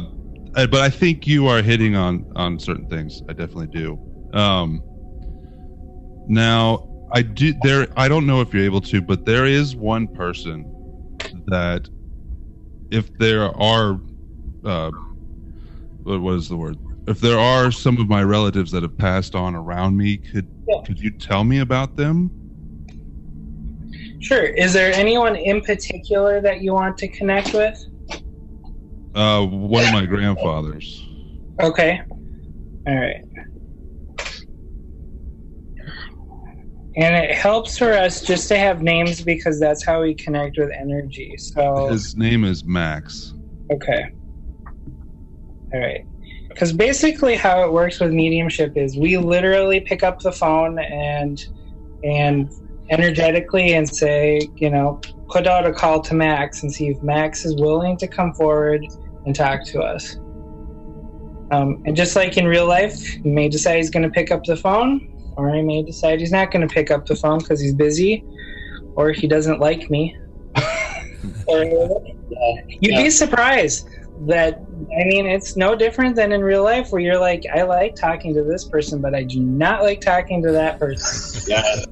[0.54, 3.22] but I think you are hitting on on certain things.
[3.28, 3.98] I definitely do.
[4.32, 4.82] Um,
[6.28, 7.88] now, I do there.
[7.96, 10.64] I don't know if you're able to, but there is one person
[11.46, 11.88] that,
[12.90, 14.00] if there are,
[14.64, 14.90] uh,
[16.04, 16.78] what is the word?
[17.08, 20.82] If there are some of my relatives that have passed on around me, could yeah.
[20.86, 22.30] could you tell me about them?
[24.20, 24.44] Sure.
[24.44, 27.78] Is there anyone in particular that you want to connect with?
[29.14, 31.06] Uh, one of my grandfathers.
[31.60, 32.00] Okay.
[32.86, 33.24] All right.
[36.96, 40.70] And it helps for us just to have names because that's how we connect with
[40.78, 41.34] energy.
[41.38, 43.32] So his name is Max.
[43.72, 44.06] Okay.
[45.72, 46.04] All right.
[46.50, 51.42] Because basically, how it works with mediumship is we literally pick up the phone and
[52.02, 52.50] and
[52.90, 57.44] energetically and say, you know, put out a call to Max and see if Max
[57.44, 58.84] is willing to come forward
[59.24, 60.16] and talk to us.
[61.52, 64.44] Um, and just like in real life, he may decide he's going to pick up
[64.44, 67.60] the phone, or he may decide he's not going to pick up the phone because
[67.60, 68.24] he's busy,
[68.96, 70.16] or he doesn't like me.
[72.80, 73.88] You'd be surprised
[74.26, 74.60] that
[74.98, 78.34] I mean it's no different than in real life where you're like, I like talking
[78.34, 81.42] to this person, but I do not like talking to that person.
[81.48, 81.84] Yeah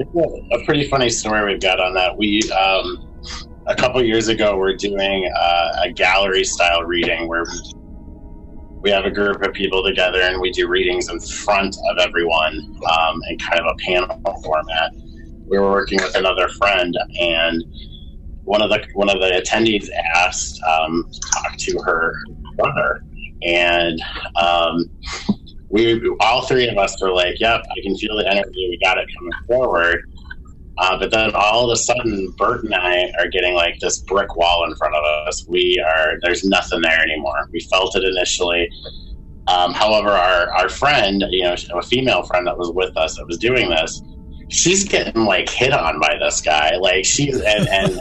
[0.00, 2.16] a pretty funny story we've got on that.
[2.16, 3.04] We um,
[3.66, 7.44] a couple years ago we're doing uh, a gallery style reading where
[8.82, 12.74] we, have a group of people together and we do readings in front of everyone
[12.90, 14.92] um, in kind of a panel format.
[15.46, 17.62] We were working with another friend and
[18.48, 22.14] one of the one of the attendees asked um, to talk to her
[22.56, 23.02] brother
[23.42, 24.02] and
[24.36, 24.90] um,
[25.68, 28.68] we all three of us were like, "Yep, I can feel the energy.
[28.70, 30.10] We got it coming forward."
[30.78, 34.36] Uh, but then all of a sudden, Bert and I are getting like this brick
[34.36, 35.44] wall in front of us.
[35.48, 37.48] We are there's nothing there anymore.
[37.52, 38.70] We felt it initially.
[39.48, 43.26] Um, however, our, our friend, you know, a female friend that was with us that
[43.26, 44.02] was doing this,
[44.48, 46.76] she's getting like hit on by this guy.
[46.76, 48.00] Like she's and, and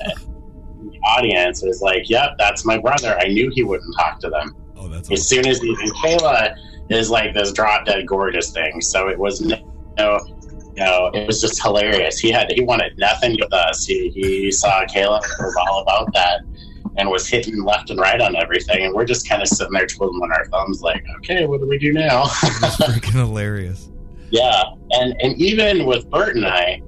[1.17, 3.17] audience is like, "Yep, that's my brother.
[3.19, 6.55] I knew he wouldn't talk to them." Oh, that's As soon as he, and Kayla
[6.89, 9.57] is like this drop dead gorgeous thing, so it was no,
[9.97, 10.19] no,
[10.75, 12.19] no, it was just hilarious.
[12.19, 13.85] He had he wanted nothing with us.
[13.85, 16.41] He he saw Kayla was all about that
[16.97, 19.85] and was hitting left and right on everything, and we're just kind of sitting there
[19.85, 22.23] twiddling our thumbs, like, okay, what do we do now?
[22.59, 23.89] That's freaking hilarious.
[24.29, 26.81] Yeah, and and even with Bert and I,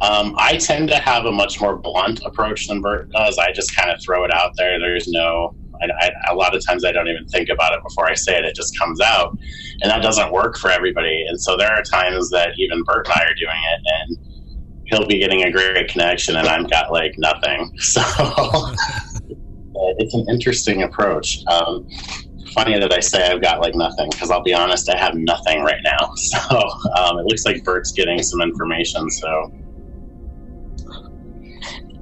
[0.00, 3.38] um, I tend to have a much more blunt approach than Bert does.
[3.38, 4.78] I just kind of throw it out there.
[4.78, 8.08] There's no, I, I, a lot of times I don't even think about it before
[8.08, 8.44] I say it.
[8.44, 9.36] It just comes out,
[9.82, 11.24] and that doesn't work for everybody.
[11.28, 14.18] And so there are times that even Bert and I are doing it, and
[14.86, 17.70] he'll be getting a great connection, and I've got like nothing.
[19.76, 21.38] So it's an interesting approach.
[21.48, 21.86] Um,
[22.54, 25.62] funny that I say I've got like nothing because I'll be honest, I have nothing
[25.62, 26.12] right now.
[26.16, 26.58] So
[26.96, 29.10] um, it looks like Bert's getting some information.
[29.10, 29.52] So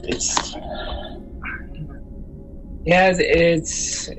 [0.04, 0.54] it's
[2.84, 4.10] Yeah, it's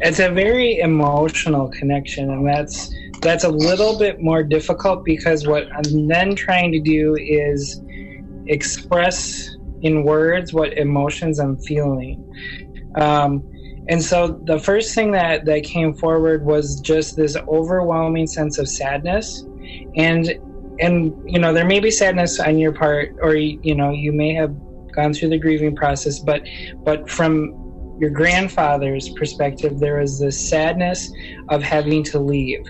[0.00, 2.92] it's a very emotional connection, and that's
[3.22, 7.80] that's a little bit more difficult because what I'm then trying to do is
[8.46, 9.48] express
[9.82, 12.22] in words what emotions I'm feeling.
[12.96, 13.46] Um,
[13.88, 18.68] and so the first thing that, that came forward was just this overwhelming sense of
[18.68, 19.44] sadness.
[19.96, 20.34] And
[20.80, 24.34] and you know, there may be sadness on your part or you know, you may
[24.34, 24.54] have
[24.92, 26.42] gone through the grieving process, but
[26.84, 31.12] but from your grandfather's perspective, there was this sadness
[31.50, 32.64] of having to leave.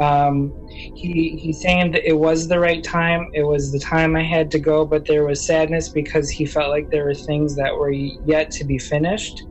[0.00, 3.28] Um, he he's saying that it was the right time.
[3.34, 6.70] It was the time I had to go, but there was sadness because he felt
[6.70, 9.44] like there were things that were yet to be finished.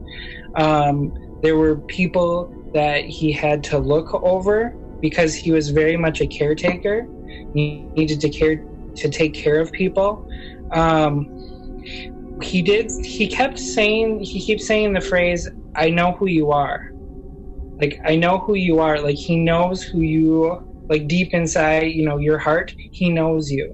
[0.55, 6.21] Um, there were people that he had to look over because he was very much
[6.21, 7.07] a caretaker.
[7.53, 8.63] He needed to care
[8.95, 10.27] to take care of people.
[10.71, 11.40] Um,
[12.41, 12.91] he did.
[13.03, 14.21] He kept saying.
[14.21, 16.81] He keeps saying the phrase, "I know who you are."
[17.81, 19.01] Like I know who you are.
[19.01, 20.61] Like he knows who you.
[20.89, 23.73] Like deep inside, you know, your heart, he knows you,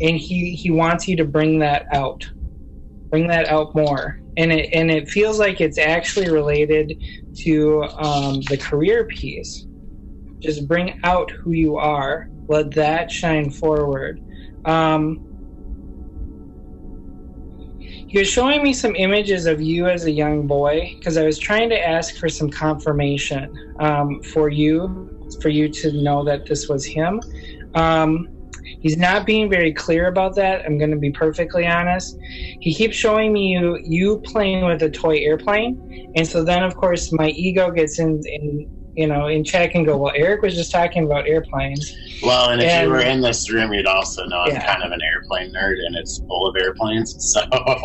[0.00, 2.24] and he he wants you to bring that out,
[3.10, 4.16] bring that out more.
[4.36, 6.96] And it and it feels like it's actually related
[7.42, 9.66] to um, the career piece.
[10.42, 12.28] Just bring out who you are.
[12.48, 14.20] Let that shine forward.
[14.64, 15.20] Um,
[18.10, 21.38] he was showing me some images of you as a young boy because I was
[21.38, 25.08] trying to ask for some confirmation um, for you,
[25.40, 27.20] for you to know that this was him.
[27.76, 28.28] Um,
[28.80, 30.66] he's not being very clear about that.
[30.66, 32.18] I'm going to be perfectly honest.
[32.58, 36.74] He keeps showing me you you playing with a toy airplane, and so then of
[36.74, 38.68] course my ego gets in, in
[39.00, 41.90] you know in check and go, well, Eric was just talking about airplanes.
[42.22, 44.66] well, and if And- you were in this room, you'd also know I'm Yeah.
[44.66, 47.16] kind of an airplane nerd, and it's full of airplanes.
[47.32, 47.40] So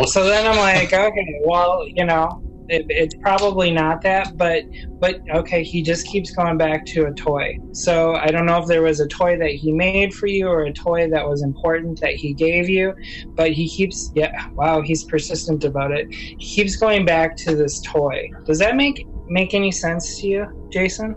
[0.05, 4.63] So then I'm like, okay, well, you know, it, it's probably not that, but
[4.99, 7.55] but okay, he just keeps going back to a toy.
[7.73, 10.63] So I don't know if there was a toy that he made for you or
[10.63, 12.93] a toy that was important that he gave you,
[13.37, 16.07] but he keeps yeah, wow, he's persistent about it.
[16.39, 18.27] He keeps going back to this toy.
[18.47, 21.15] Does that make make any sense to you, Jason?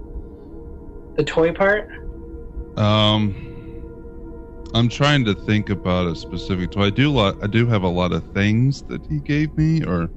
[1.16, 1.88] The toy part?
[2.76, 3.34] Um,
[4.74, 6.86] I'm trying to think about a specific toy.
[6.86, 7.42] I do lot.
[7.42, 10.10] I do have a lot of things that he gave me, or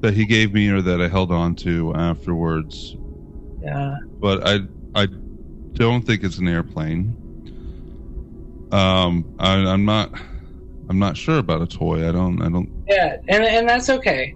[0.00, 2.96] that he gave me, or that I held on to afterwards.
[3.60, 3.96] Yeah.
[4.20, 4.60] But I,
[4.94, 5.08] I
[5.74, 7.14] don't think it's an airplane.
[8.72, 10.12] Um, I, I'm not.
[10.88, 12.08] I'm not sure about a toy.
[12.08, 12.40] I don't.
[12.40, 12.70] I don't.
[12.88, 14.34] Yeah, and and that's okay.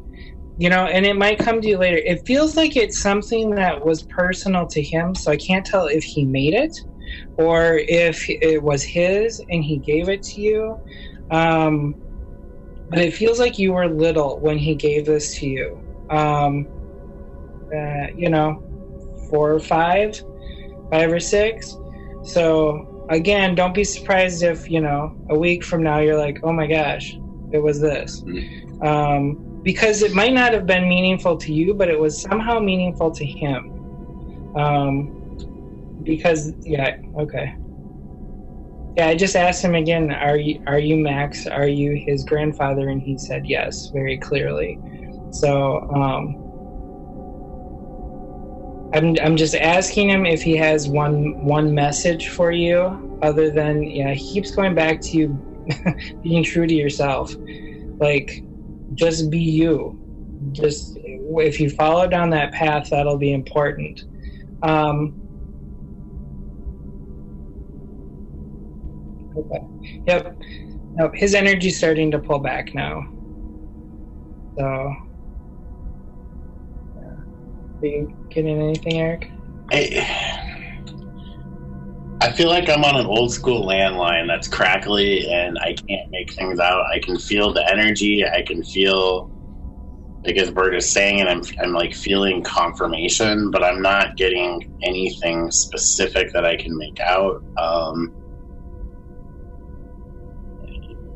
[0.61, 1.97] You know, and it might come to you later.
[1.97, 6.05] It feels like it's something that was personal to him, so I can't tell if
[6.05, 6.77] he made it
[7.39, 10.77] or if it was his and he gave it to you.
[11.31, 11.95] Um,
[12.91, 15.81] but it feels like you were little when he gave this to you.
[16.11, 16.67] Um,
[17.75, 18.63] uh, you know,
[19.31, 20.21] four or five,
[20.91, 21.75] five or six.
[22.25, 26.53] So again, don't be surprised if you know a week from now you're like, oh
[26.53, 27.17] my gosh,
[27.51, 28.23] it was this.
[28.83, 33.11] Um, because it might not have been meaningful to you, but it was somehow meaningful
[33.11, 33.71] to him.
[34.57, 35.17] Um,
[36.03, 37.53] because yeah, okay.
[38.97, 41.47] Yeah, I just asked him again, are you are you Max?
[41.47, 42.89] Are you his grandfather?
[42.89, 44.79] And he said yes, very clearly.
[45.33, 46.37] So um
[48.93, 53.85] I'm I'm just asking him if he has one one message for you other than
[53.85, 55.43] yeah, he keeps going back to you
[56.23, 57.37] being true to yourself.
[58.01, 58.43] Like
[58.95, 59.99] just be you.
[60.53, 64.03] Just if you follow down that path, that'll be important.
[64.62, 65.14] Um,
[69.36, 69.61] okay.
[70.07, 70.36] Yep.
[70.95, 71.14] Nope.
[71.14, 73.07] His energy's starting to pull back now.
[74.59, 74.95] So.
[76.97, 77.82] Yeah.
[77.82, 79.30] Are you getting anything, Eric?
[79.72, 80.30] I,
[82.23, 86.33] I feel like I'm on an old school landline that's crackly and I can't make
[86.35, 86.85] things out.
[86.93, 88.25] I can feel the energy.
[88.27, 89.31] I can feel,
[90.25, 94.62] like as Bert is saying, and I'm, I'm like feeling confirmation, but I'm not getting
[94.83, 97.43] anything specific that I can make out.
[97.57, 98.12] Um,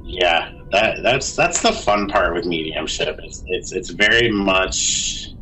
[0.03, 3.19] yeah, that that's that's the fun part with mediumship.
[3.23, 5.34] It's it's it's very much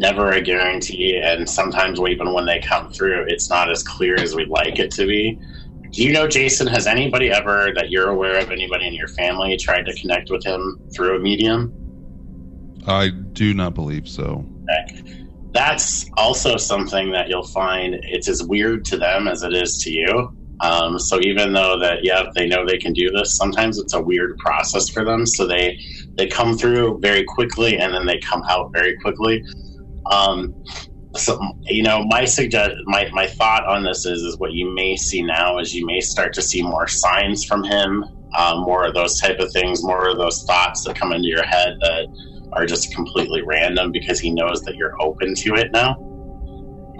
[0.00, 4.34] never a guarantee, and sometimes even when they come through, it's not as clear as
[4.34, 5.38] we'd like it to be.
[5.90, 6.66] Do you know, Jason?
[6.66, 10.42] Has anybody ever that you're aware of, anybody in your family, tried to connect with
[10.44, 11.74] him through a medium?
[12.86, 14.44] I do not believe so.
[14.88, 15.26] Okay.
[15.52, 19.90] That's also something that you'll find it's as weird to them as it is to
[19.90, 20.32] you.
[20.60, 24.00] Um, so even though that, yeah, they know they can do this, sometimes it's a
[24.00, 25.26] weird process for them.
[25.26, 25.78] So they
[26.16, 29.44] they come through very quickly and then they come out very quickly.
[30.10, 30.54] Um,
[31.16, 34.96] so you know, my suggest my my thought on this is is what you may
[34.96, 38.04] see now is you may start to see more signs from him,
[38.38, 41.44] um, more of those type of things, more of those thoughts that come into your
[41.44, 42.06] head that
[42.52, 45.96] are just completely random because he knows that you're open to it now.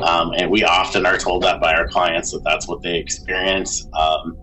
[0.02, 3.86] Um, and we often are told that by our clients that that's what they experience.
[3.98, 4.36] Um,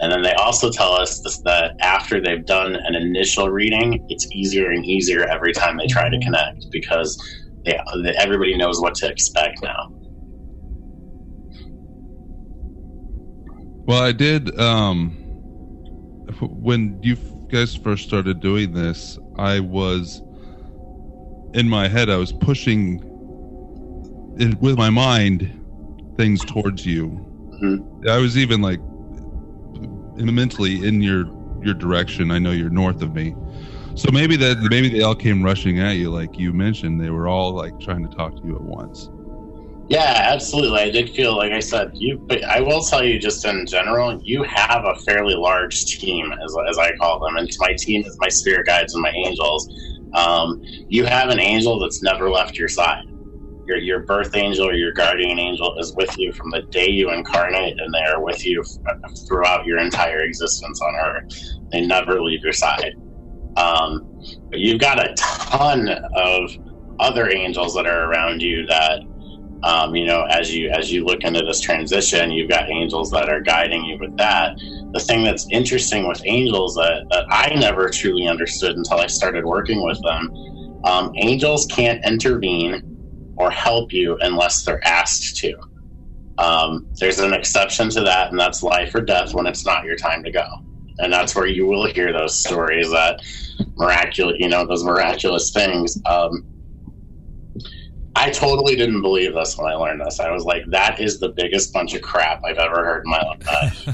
[0.00, 4.26] and then they also tell us this, that after they've done an initial reading, it's
[4.32, 7.16] easier and easier every time they try to connect because
[8.02, 9.92] they, everybody knows what to expect now.
[13.86, 14.58] Well, I did.
[14.60, 15.12] Um,
[16.40, 17.16] when you
[17.50, 20.22] guys first started doing this, I was
[21.54, 22.10] in my head.
[22.10, 23.02] I was pushing
[24.38, 25.54] it, with my mind
[26.16, 27.24] things towards you.
[27.62, 28.08] Mhm.
[28.08, 28.80] I was even like
[30.16, 31.24] mentally in your
[31.62, 32.30] your direction.
[32.30, 33.34] I know you're north of me,
[33.98, 37.00] so maybe that maybe they all came rushing at you, like you mentioned.
[37.00, 39.10] They were all like trying to talk to you at once.
[39.88, 40.80] Yeah, absolutely.
[40.80, 44.20] I did feel like I said you, but I will tell you just in general,
[44.22, 48.16] you have a fairly large team, as, as I call them, and my team is
[48.20, 49.66] my spirit guides and my angels.
[50.14, 53.02] Um, you have an angel that's never left your side.
[53.66, 57.10] Your your birth angel or your guardian angel is with you from the day you
[57.10, 58.62] incarnate, and they are with you
[59.26, 61.24] throughout your entire existence on Earth.
[61.72, 62.94] They never leave your side.
[63.58, 64.06] Um,
[64.50, 66.50] but you've got a ton of
[67.00, 69.02] other angels that are around you that
[69.64, 73.28] um, you know as you as you look into this transition you've got angels that
[73.28, 74.52] are guiding you with that.
[74.94, 79.44] The thing that's interesting with angels that, that i never truly understood until i started
[79.44, 80.30] working with them
[80.84, 82.82] um, angels can't intervene
[83.36, 85.54] or help you unless they're asked to.
[86.38, 89.96] Um, there's an exception to that and that's life or death when it's not your
[89.96, 90.44] time to go
[90.98, 93.20] and that's where you will hear those stories that
[93.76, 96.44] miraculous you know those miraculous things um,
[98.18, 100.18] I totally didn't believe this when I learned this.
[100.18, 103.22] I was like, that is the biggest bunch of crap I've ever heard in my
[103.22, 103.88] life.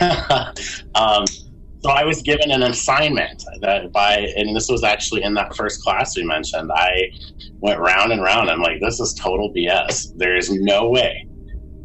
[0.96, 1.24] um,
[1.80, 5.80] so I was given an assignment that by, and this was actually in that first
[5.82, 6.72] class we mentioned.
[6.74, 7.10] I
[7.60, 8.50] went round and round.
[8.50, 10.16] I'm like, this is total BS.
[10.16, 11.26] There is no way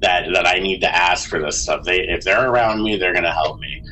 [0.02, 1.84] that that I need to ask for this stuff.
[1.84, 3.84] They, if they're around me, they're going to help me.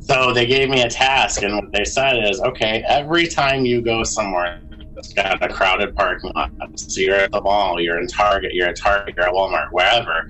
[0.00, 3.80] So they gave me a task, and what they said is, okay, every time you
[3.80, 4.62] go somewhere
[5.02, 6.50] it's got a crowded parking lot.
[6.76, 10.28] So you're at the mall, you're in Target, you're at Target, you're at Walmart, wherever.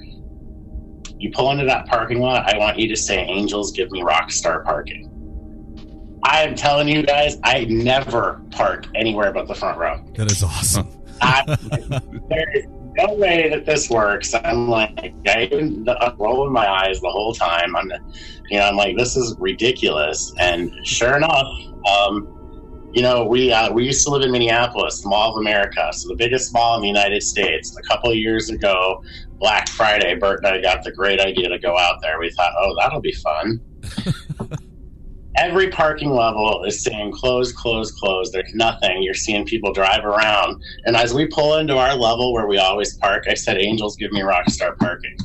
[1.18, 4.30] You pull into that parking lot, I want you to say, Angels, give me rock
[4.30, 5.10] star parking.
[6.24, 10.02] I'm telling you guys, I never park anywhere but the front row.
[10.16, 10.88] That is awesome.
[11.20, 11.44] I,
[12.28, 12.64] there is
[12.96, 14.34] no way that this works.
[14.34, 17.74] I'm like, I'm rolling my eyes the whole time.
[17.76, 17.90] I'm,
[18.50, 20.32] you know, I'm like, this is ridiculous.
[20.38, 21.46] And sure enough,
[21.88, 22.28] um,
[22.92, 26.08] you know, we uh, we used to live in Minneapolis, the Mall of America, so
[26.08, 27.76] the biggest mall in the United States.
[27.78, 29.02] A couple of years ago,
[29.38, 32.20] Black Friday, Bert and I got the great idea to go out there.
[32.20, 33.60] We thought, oh, that'll be fun.
[35.36, 38.30] Every parking level is saying close, close, close.
[38.30, 39.02] There's nothing.
[39.02, 40.62] You're seeing people drive around.
[40.84, 44.12] And as we pull into our level where we always park, I said, Angels, give
[44.12, 45.16] me rock star parking.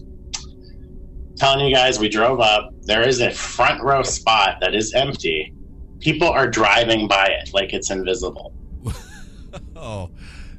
[1.36, 2.74] Telling you guys, we drove up.
[2.84, 5.54] There is a front row spot that is empty
[6.00, 8.54] people are driving by it like it's invisible.
[9.76, 10.10] oh,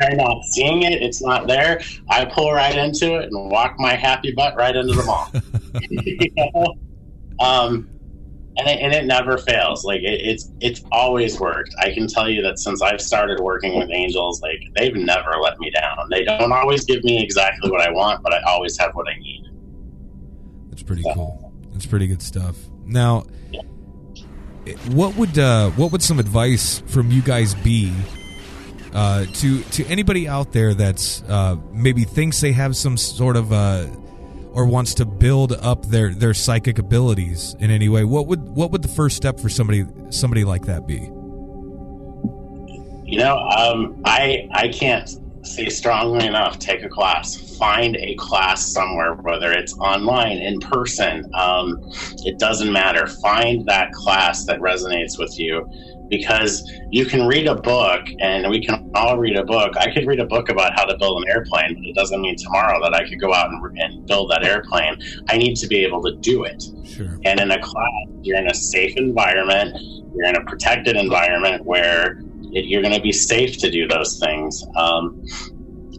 [0.01, 1.80] They're not seeing it, it's not there.
[2.09, 5.30] I pull right into it and walk my happy butt right into the mall.
[5.90, 6.74] you know?
[7.40, 7.88] um,
[8.59, 9.84] and, it, and it never fails.
[9.84, 11.74] Like it, it's it's always worked.
[11.78, 15.59] I can tell you that since I've started working with angels, like they've never let
[15.61, 16.09] me down.
[16.11, 19.18] They don't always give me exactly what I want, but I always have what I
[19.18, 19.44] need.
[20.72, 21.52] It's pretty cool.
[21.74, 22.56] It's pretty good stuff.
[22.84, 23.24] Now,
[24.88, 27.92] what would uh, what would some advice from you guys be
[28.92, 33.52] uh, to to anybody out there that's uh, maybe thinks they have some sort of
[33.52, 33.86] uh,
[34.59, 38.02] or wants to build up their their psychic abilities in any way?
[38.02, 41.12] What would what would the first step for somebody somebody like that be?
[43.09, 45.09] You know, um, I I can't
[45.44, 46.59] say strongly enough.
[46.59, 47.56] Take a class.
[47.56, 51.30] Find a class somewhere, whether it's online, in person.
[51.34, 51.80] Um,
[52.24, 53.06] it doesn't matter.
[53.06, 55.70] Find that class that resonates with you,
[56.09, 59.76] because you can read a book, and we can all read a book.
[59.76, 62.36] I could read a book about how to build an airplane, but it doesn't mean
[62.36, 64.98] tomorrow that I could go out and, and build that airplane.
[65.28, 66.62] I need to be able to do it.
[66.86, 67.18] Sure.
[67.24, 67.90] And in a class,
[68.22, 69.76] you're in a safe environment.
[70.14, 72.20] You're in a protected environment where
[72.52, 74.64] it, you're going to be safe to do those things.
[74.76, 75.22] Um,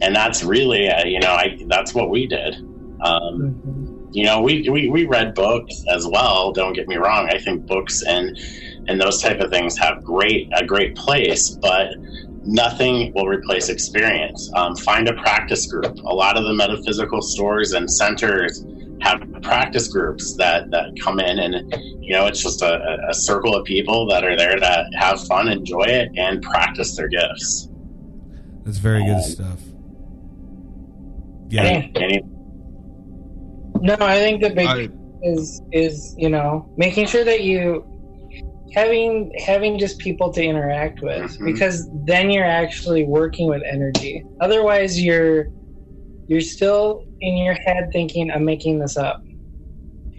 [0.02, 2.56] and that's really, uh, you know, I, that's what we did.
[3.02, 3.96] Um, Mhm.
[4.12, 6.52] you know, we, we, we read books as well.
[6.52, 7.28] Don't get me wrong.
[7.30, 8.36] I think books and,
[8.90, 11.94] and those type of things have great, a great place, but
[12.42, 14.50] nothing will replace experience.
[14.56, 15.96] Um, find a practice group.
[15.98, 18.66] A lot of the metaphysical stores and centers
[19.02, 23.54] have practice groups that, that come in and, you know, it's just a, a circle
[23.54, 27.68] of people that are there to have fun, enjoy it, and practice their gifts.
[28.64, 29.60] That's very good Um, stuff.
[31.48, 31.62] Yeah.
[31.62, 32.22] Any, any,
[33.80, 34.88] No, I think the big I,
[35.22, 37.84] is is you know making sure that you
[38.74, 41.44] having having just people to interact with Mhm.
[41.44, 45.46] because then you're actually working with energy otherwise you're
[46.28, 49.20] you're still in your head thinking i'm making this up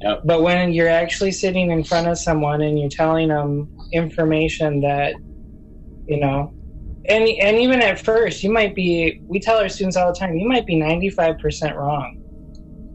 [0.02, 0.22] Yep.
[0.26, 5.14] but when you're actually sitting in front of someone and you're telling them information that
[6.08, 6.54] you know
[7.08, 10.36] and and even at first you might be we tell our students all the time
[10.36, 12.21] you might be 95% wrong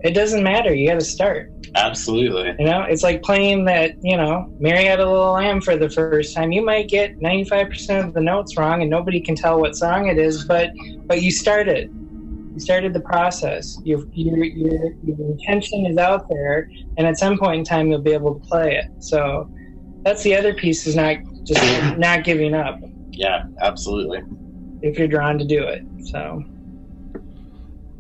[0.05, 2.55] it doesn't matter you got to start absolutely.
[2.59, 5.91] you know, it's like playing that, you know, Mary Had a Little Lamb for the
[5.91, 6.53] first time.
[6.53, 10.19] You might get 95% of the notes wrong and nobody can tell what song it
[10.19, 10.71] is, but
[11.07, 11.91] but you started.
[12.55, 13.79] You started the process.
[13.85, 18.01] Your your your, your intention is out there and at some point in time you'll
[18.01, 18.87] be able to play it.
[19.03, 19.51] So
[20.03, 22.79] that's the other piece is not just not giving up
[23.11, 24.21] Yeah, absolutely.
[24.83, 25.83] if you're drawn to do it.
[26.07, 26.43] So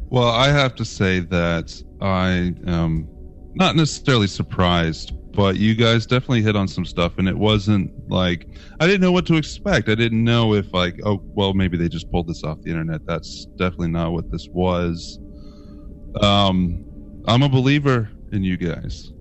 [0.08, 3.08] well, I have to say that I am
[3.54, 8.48] not necessarily surprised, but you guys definitely hit on some stuff, and it wasn't like
[8.80, 9.88] I didn't know what to expect.
[9.88, 13.04] I didn't know if like, oh, well, maybe they just pulled this off the internet.
[13.06, 15.18] That's definitely not what this was.
[16.22, 16.84] Um,
[17.26, 19.12] I'm a believer in you guys.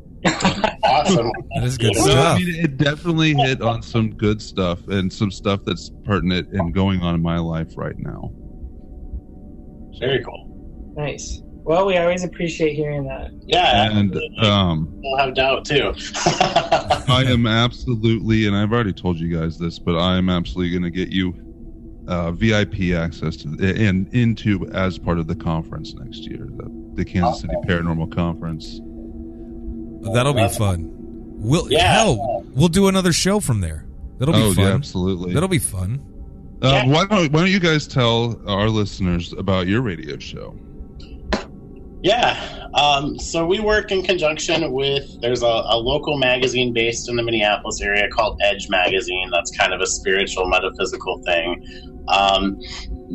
[0.83, 1.31] Awesome.
[1.55, 2.01] That is good Yeah.
[2.03, 2.37] So, I stuff.
[2.39, 7.01] mean, it definitely hit on some good stuff and some stuff that's pertinent and going
[7.01, 8.31] on in my life right now.
[9.99, 10.44] Very cool.
[10.95, 11.41] Nice.
[11.63, 13.31] Well, we always appreciate hearing that.
[13.47, 15.93] Yeah, And um, we'll have doubt too.
[16.25, 20.83] I am absolutely, and I've already told you guys this, but I am absolutely going
[20.83, 21.33] to get you
[22.07, 27.03] uh, VIP access to and into as part of the conference next year, the, the
[27.03, 28.79] Kansas City Paranormal Conference.
[30.13, 30.91] That'll be fun.
[31.37, 31.93] We'll Yeah.
[31.93, 33.87] hell, we'll do another show from there.
[34.19, 34.65] That'll be oh fun.
[34.65, 35.33] yeah, absolutely.
[35.33, 35.99] That'll be fun.
[36.61, 36.87] Uh, Yeah.
[36.93, 40.55] why don't Why don't you guys tell our listeners about your radio show?
[42.05, 42.67] Yeah.
[42.75, 47.23] Um, so we work in conjunction with, there's a, a local magazine based in the
[47.23, 49.31] Minneapolis area called Edge Magazine.
[49.31, 51.65] That's kind of a spiritual, metaphysical thing.
[52.07, 52.59] Um,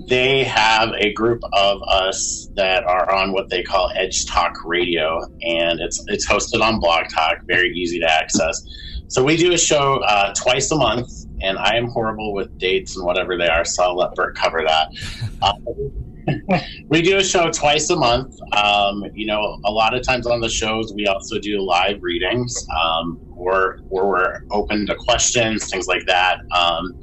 [0.08, 5.20] they have a group of us that are on what they call Edge Talk Radio,
[5.42, 8.60] and it's it's hosted on Blog Talk, very easy to access.
[9.06, 11.10] So we do a show uh, twice a month,
[11.40, 14.64] and I am horrible with dates and whatever they are, so I'll let Bert cover
[14.66, 14.88] that.
[15.42, 15.52] Uh,
[16.88, 18.34] we do a show twice a month.
[18.56, 22.54] Um, you know, a lot of times on the shows, we also do live readings,
[22.82, 26.38] um, or where we're open to questions, things like that.
[26.54, 26.94] Um,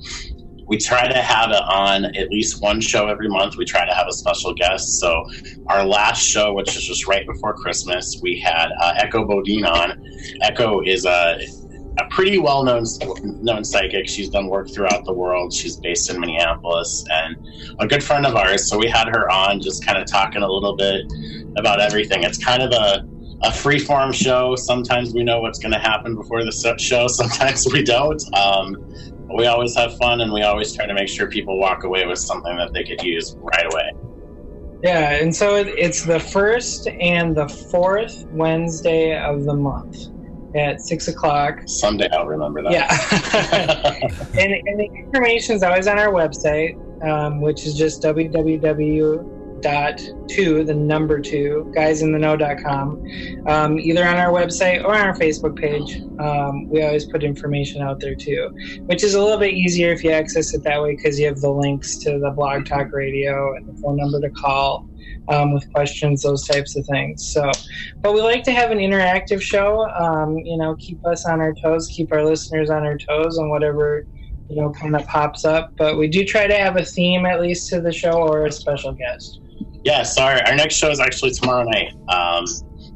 [0.68, 3.55] we try to have it on at least one show every month.
[3.57, 4.99] We try to have a special guest.
[4.99, 5.24] So,
[5.68, 9.93] our last show, which is just right before Christmas, we had uh, Echo Bodine on.
[10.41, 11.38] Echo is a
[11.97, 12.83] a pretty well known
[13.23, 14.07] known psychic.
[14.07, 15.53] She's done work throughout the world.
[15.53, 17.35] She's based in Minneapolis and
[17.79, 18.69] a good friend of ours.
[18.69, 21.01] So we had her on, just kind of talking a little bit
[21.57, 22.23] about everything.
[22.23, 23.07] It's kind of a
[23.43, 24.55] a free form show.
[24.55, 27.07] Sometimes we know what's going to happen before the show.
[27.07, 28.21] Sometimes we don't.
[28.35, 28.75] Um,
[29.35, 32.19] we always have fun, and we always try to make sure people walk away with
[32.19, 33.91] something that they could use right away.
[34.83, 40.09] Yeah, and so it, it's the first and the fourth Wednesday of the month
[40.55, 41.59] at six o'clock.
[41.67, 42.71] Someday I'll remember that.
[42.71, 49.33] Yeah, and, and the information is always on our website, um, which is just www
[49.61, 53.03] dot two the number two guysintheknow.com
[53.47, 57.81] um, either on our website or on our facebook page um, we always put information
[57.81, 58.49] out there too
[58.85, 61.39] which is a little bit easier if you access it that way because you have
[61.41, 64.87] the links to the blog talk radio and the phone number to call
[65.29, 67.51] um, with questions those types of things so
[68.01, 71.53] but we like to have an interactive show um, you know keep us on our
[71.61, 74.05] toes keep our listeners on our toes and whatever
[74.49, 77.41] you know kind of pops up but we do try to have a theme at
[77.41, 79.41] least to the show or a special guest
[79.83, 80.41] Yeah, sorry.
[80.41, 81.93] Our next show is actually tomorrow night.
[82.09, 82.45] Um,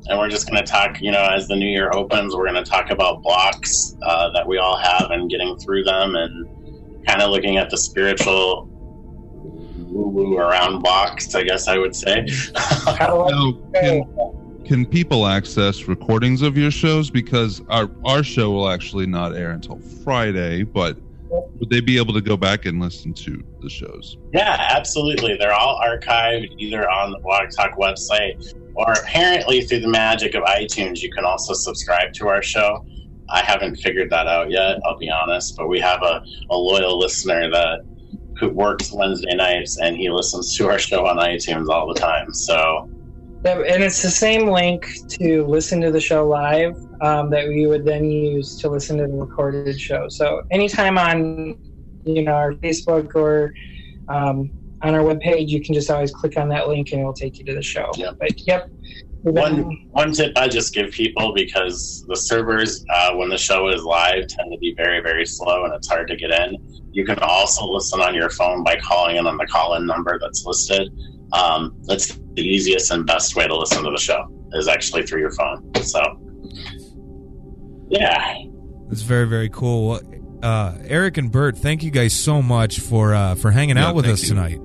[0.07, 2.61] and we're just going to talk, you know, as the new year opens, we're going
[2.61, 6.47] to talk about blocks uh, that we all have and getting through them and
[7.07, 8.67] kind of looking at the spiritual
[9.91, 12.25] woo woo around blocks, I guess I would say.
[12.55, 17.09] How do Now, can, can people access recordings of your shows?
[17.09, 20.97] Because our our show will actually not air until Friday, but
[21.31, 24.17] would they be able to go back and listen to the shows?
[24.33, 25.37] Yeah, absolutely.
[25.37, 30.43] They're all archived either on the Blog Talk website or apparently through the magic of
[30.43, 31.01] iTunes.
[31.01, 32.85] You can also subscribe to our show.
[33.29, 36.99] I haven't figured that out yet, I'll be honest, but we have a, a loyal
[36.99, 37.79] listener that
[38.41, 42.33] who works Wednesday nights and he listens to our show on iTunes all the time.
[42.33, 42.89] So
[43.45, 47.85] and it's the same link to listen to the show live um, that we would
[47.85, 50.07] then use to listen to the recorded show.
[50.09, 51.55] So anytime on
[52.03, 53.53] you know our Facebook or
[54.07, 57.39] um, on our webpage, you can just always click on that link and it'll take
[57.39, 57.89] you to the show.
[57.95, 58.11] Yeah.
[58.19, 58.69] But yep.
[59.23, 63.37] We've been- one one tip I just give people because the servers uh, when the
[63.37, 66.57] show is live tend to be very very slow and it's hard to get in.
[66.91, 70.17] You can also listen on your phone by calling in on the call in number
[70.21, 70.91] that's listed.
[71.33, 75.21] Um, that's the easiest and best way to listen to the show is actually through
[75.21, 75.73] your phone.
[75.83, 76.01] So
[77.89, 78.35] yeah,
[78.91, 79.99] It's very very cool.
[80.41, 83.95] Uh, Eric and Bert, thank you guys so much for uh, for hanging Yeah, out
[83.95, 84.29] with us you.
[84.29, 84.59] tonight.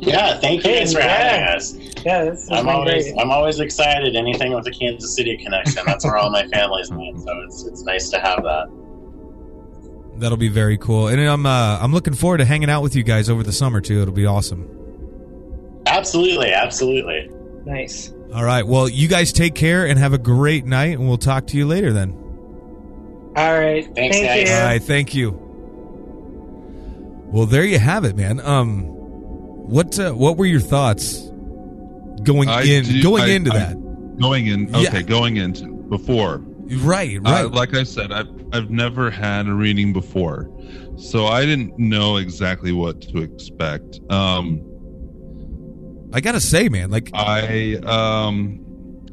[0.00, 0.38] Yeah.
[0.38, 1.54] Thank you guys for having Yeah.
[1.56, 1.74] us.
[2.04, 3.18] Yeah, this has I'm always great.
[3.20, 4.16] I'm always excited.
[4.16, 5.82] Anything with the Kansas City connection.
[5.86, 6.96] That's where all my family's at.
[6.96, 8.68] So it's it's nice to have that.
[10.16, 13.02] That'll be very cool, and I'm uh, I'm looking forward to hanging out with you
[13.02, 14.02] guys over the summer too.
[14.02, 14.68] It'll be awesome.
[15.86, 17.30] Absolutely, absolutely.
[17.64, 18.12] Nice.
[18.34, 21.46] All right, well, you guys take care and have a great night, and we'll talk
[21.48, 22.12] to you later then.
[23.36, 23.84] All right.
[23.94, 24.48] Thanks, Thank guys.
[24.48, 24.54] you.
[24.54, 25.30] All right, thank you.
[27.32, 28.40] Well, there you have it, man.
[28.40, 28.96] Um,
[29.70, 31.18] what uh, what were your thoughts
[32.22, 33.76] going I in do- going I- into I- that?
[34.20, 34.88] Going in, Yeah.
[34.88, 36.42] okay, going into before.
[36.82, 37.50] Right, Uh, right.
[37.50, 40.50] like I said, I've I've never had a reading before,
[40.96, 43.98] so I didn't know exactly what to expect.
[44.10, 44.60] Um,
[46.12, 48.60] I gotta say, man, like I um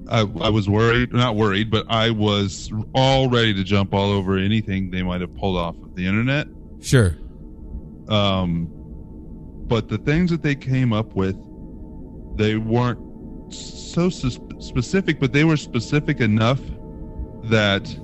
[0.09, 4.37] I, I was worried, not worried, but I was all ready to jump all over
[4.37, 6.47] anything they might have pulled off of the internet.
[6.81, 7.15] sure,
[8.07, 8.69] Um,
[9.67, 11.35] but the things that they came up with,
[12.37, 16.59] they weren't so specific, but they were specific enough
[17.43, 17.95] that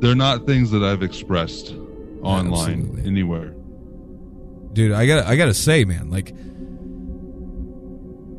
[0.00, 1.74] they're not things that I've expressed
[2.22, 3.06] online Absolutely.
[3.06, 3.54] anywhere.
[4.72, 6.34] dude, I gotta I gotta say, man, like.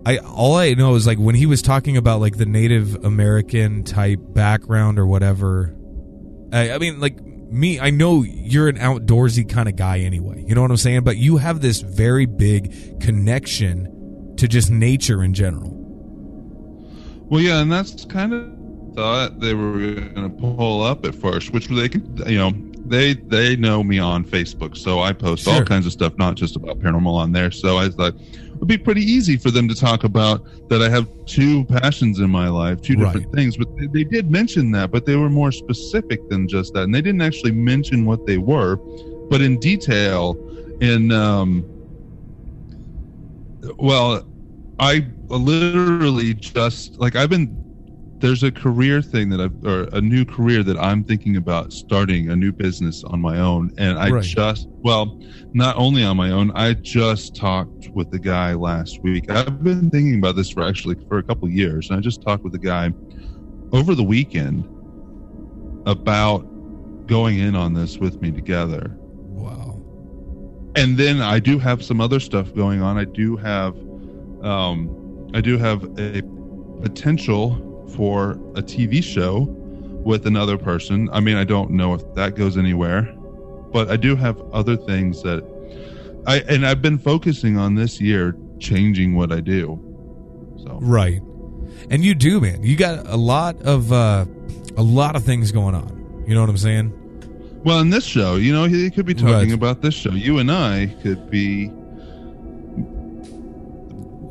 [0.06, 3.84] I all I know is like when he was talking about like the Native American
[3.84, 5.76] type background or whatever.
[6.54, 7.18] I, I mean, like
[7.50, 10.44] me, I know you're an outdoorsy kind of guy anyway.
[10.48, 11.04] You know what I'm saying?
[11.04, 15.76] But you have this very big connection to just nature in general.
[17.30, 21.52] Well, yeah, and that's kind of thought they were going to pull up at first,
[21.52, 22.52] which they could, you know,
[22.86, 26.56] they they know me on Facebook, so I post all kinds of stuff, not just
[26.56, 27.52] about paranormal on there.
[27.52, 28.16] So I thought
[28.60, 30.82] it'd be pretty easy for them to talk about that.
[30.82, 33.36] I have two passions in my life, two different Right.
[33.36, 36.84] things, but they, they did mention that, but they were more specific than just that,
[36.84, 38.76] and they didn't actually mention what they were,
[39.30, 40.36] but in detail.
[40.82, 41.66] In um,
[43.80, 44.28] well,
[44.80, 47.56] I literally just like I've been
[48.22, 52.30] there's a career thing that I've or a new career that I'm thinking about starting
[52.30, 54.24] a new business on my own and I Right.
[54.24, 55.18] just well
[55.54, 59.90] not only on my own I just talked with the guy last week I've been
[59.90, 62.54] thinking about this for actually for a couple of years and I just talked with
[62.54, 62.92] the guy
[63.72, 64.66] over the weekend
[65.86, 66.46] about
[67.08, 68.96] going in on this with me together
[69.30, 69.82] Wow.
[70.76, 72.98] and then I do have some other stuff going on.
[72.98, 73.76] I do have,
[74.44, 76.22] um, I do have a
[76.82, 77.66] potential
[77.96, 79.42] for a TV show
[80.04, 81.10] with another person.
[81.12, 83.04] I mean, I don't know if that goes anywhere,
[83.74, 85.44] but I do have other things that
[86.28, 89.80] I and I've been focusing on this year changing what I do.
[90.64, 91.22] So Right.
[91.90, 92.62] And you do, man.
[92.64, 94.26] You got a lot of uh
[94.78, 96.24] a lot of things going on.
[96.28, 96.94] You know what I'm saying?
[97.66, 99.52] Well, in this show, you know, he could be talking Right.
[99.54, 100.12] about this show.
[100.12, 101.70] You and I could be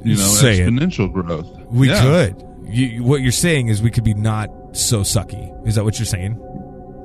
[0.04, 0.68] you know Say it.
[0.68, 1.48] exponential growth.
[1.70, 2.02] We Yeah.
[2.02, 2.44] could.
[2.68, 5.66] You, what you're saying is we could be not so sucky.
[5.66, 6.34] Is that what you're saying?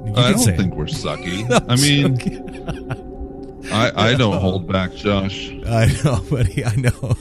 [0.06, 0.58] You I don't say it.
[0.58, 1.48] think we're sucky.
[1.70, 5.50] I mean, I, I don't hold back, Josh.
[5.66, 6.66] I know, buddy.
[6.66, 7.16] I know.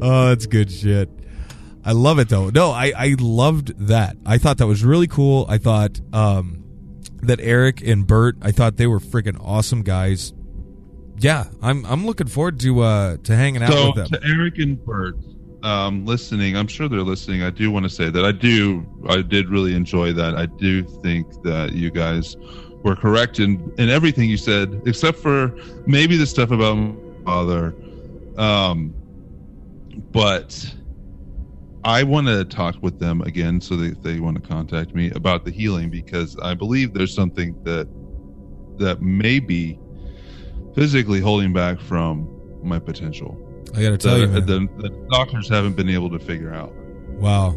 [0.00, 1.10] oh, that's good shit.
[1.84, 2.50] I love it though.
[2.50, 4.16] No, I I loved that.
[4.26, 5.46] I thought that was really cool.
[5.48, 6.64] I thought um
[7.22, 10.32] that Eric and Bert, I thought they were freaking awesome guys.
[11.18, 14.20] Yeah, I'm I'm looking forward to uh to hanging out So with them.
[14.20, 15.16] to Eric and Bert,
[15.62, 17.42] um, listening, I'm sure they're listening.
[17.42, 20.36] I do want to say that I do, I did really enjoy that.
[20.36, 22.36] I do think that you guys
[22.84, 25.54] were correct in in everything you said, except for
[25.86, 26.94] maybe the stuff about my
[27.24, 27.74] father.
[28.36, 28.94] Um,
[30.12, 30.74] but
[31.84, 35.44] I want to talk with them again, so that they want to contact me about
[35.44, 37.88] the healing because I believe there's something that
[38.78, 39.78] that may be
[40.74, 42.28] physically holding back from
[42.62, 46.52] my potential I got to tell you, the, the doctors haven't been able to figure
[46.52, 46.72] out.
[47.18, 47.56] Wow.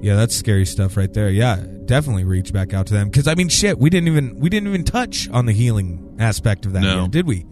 [0.00, 1.28] Yeah, that's scary stuff right there.
[1.30, 4.48] Yeah, definitely reach back out to them because I mean, shit, we didn't even we
[4.48, 7.02] didn't even touch on the healing aspect of that, No.
[7.02, 7.46] yet, did we?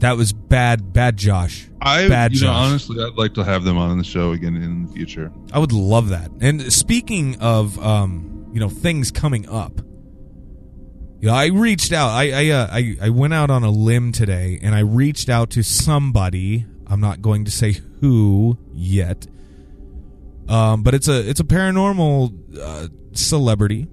[0.00, 1.68] That was bad, bad, Josh.
[1.80, 2.68] I, Bad you know, Josh.
[2.68, 5.32] honestly, I'd like to have them on the show again in the future.
[5.52, 6.30] I would love that.
[6.40, 9.80] And speaking of, um, you know, things coming up,
[11.22, 12.10] know, I reached out.
[12.10, 15.50] I I, uh, I I went out on a limb today, and I reached out
[15.50, 16.66] to somebody.
[16.86, 19.26] I'm not going to say who yet.
[20.48, 23.88] Um, but it's a it's a paranormal uh, celebrity,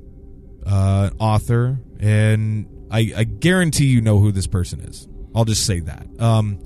[0.65, 5.07] uh, author, and I I guarantee you know who this person is.
[5.36, 6.05] I'll just say that.
[6.19, 6.59] Um,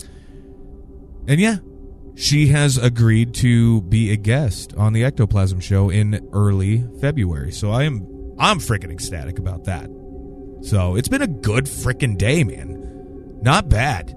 [1.27, 1.57] and yeah,
[2.15, 7.51] she has agreed to be a guest on the Ectoplasm show in early February.
[7.51, 9.89] So I am I'm freaking ecstatic about that.
[10.67, 13.39] So it's been a good freaking day, man.
[13.41, 14.13] Not bad.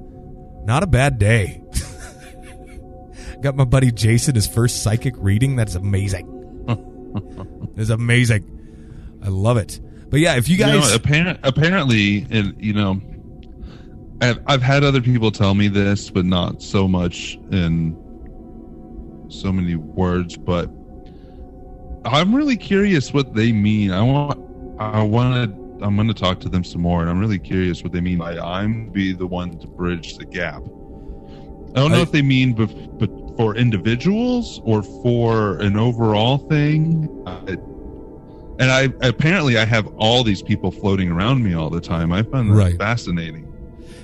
[0.64, 1.62] Not a bad day.
[3.40, 5.54] Got my buddy Jason his first psychic reading.
[5.56, 6.36] That's amazing.
[7.76, 9.18] It's amazing.
[9.24, 9.80] I love it.
[10.10, 13.00] But yeah, if you You guys know, apparent, apparently, and you know,
[14.20, 17.96] I've, I've had other people tell me this, but not so much in
[19.28, 20.36] so many words.
[20.36, 20.70] But
[22.04, 23.92] I'm really curious what they mean.
[23.92, 24.38] I want,
[24.78, 25.59] I want to.
[25.82, 28.18] I'm going to talk to them some more, and I'm really curious what they mean
[28.18, 30.62] by I'm be the one to bridge the gap.
[30.62, 36.38] I don't know I- if they mean bef- but for individuals or for an overall
[36.48, 37.08] thing.
[37.26, 37.56] I,
[38.62, 42.12] and I apparently I have all these people floating around me all the time.
[42.12, 42.76] I find that Right.
[42.78, 43.46] fascinating.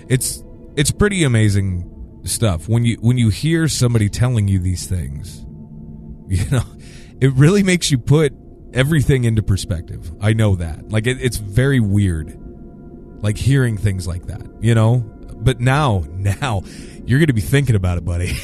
[0.08, 0.42] it's
[0.76, 1.90] it's pretty amazing
[2.24, 5.44] stuff when you when you hear somebody telling you these things
[6.28, 6.62] you know
[7.20, 8.32] it really makes you put
[8.76, 10.12] everything into perspective.
[10.20, 10.90] I know that.
[10.90, 12.38] Like it, it's very weird
[13.22, 14.98] like hearing things like that you know?
[15.36, 16.62] But now now
[17.04, 18.36] you're gonna be thinking about it buddy.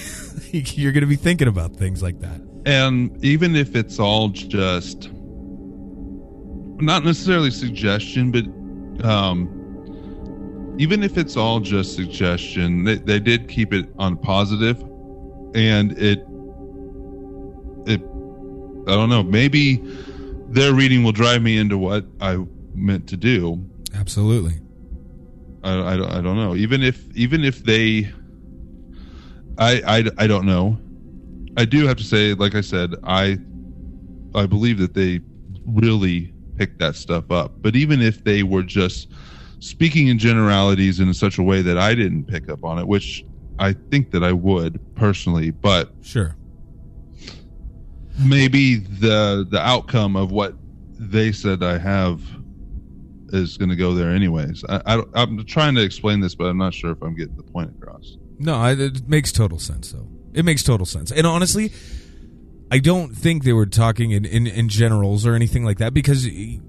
[0.52, 2.38] You're gonna be thinking about things like that.
[2.66, 5.10] And even if it's all just
[6.78, 8.44] not necessarily suggestion, but
[9.02, 9.48] um,
[10.78, 14.78] even if it's all just suggestion, they, they did keep it on positive,
[15.54, 16.18] and it
[17.86, 18.02] it
[18.86, 19.76] I don't know maybe
[20.52, 22.38] their reading will drive me into what I
[22.74, 23.64] meant to do.
[23.94, 24.58] absolutely
[25.64, 26.56] I, I, don't- I don't know.
[26.56, 28.10] Even if even if they,
[29.58, 30.78] I, I I don't know.
[31.56, 33.38] I do have to say, like I said, I
[34.34, 35.20] I believe that they
[35.64, 37.60] really picked that stuff up.
[37.62, 39.08] But even if they were just
[39.60, 43.24] speaking in generalities in such a way that I didn't pick up on it, which
[43.60, 46.34] I think that I would personally, but sure
[48.18, 50.54] maybe the the outcome of what
[50.98, 52.20] they said I have
[53.28, 54.64] is going to go there anyways.
[54.68, 57.42] I, I I'm trying to explain this, but I'm not sure if I'm getting the
[57.42, 58.16] point across.
[58.38, 60.08] No, I, it makes total sense though.
[60.34, 61.12] It makes total sense.
[61.12, 61.72] And honestly,
[62.70, 66.26] I don't think they were talking in, in, in generals or anything like that because
[66.26, 66.60] you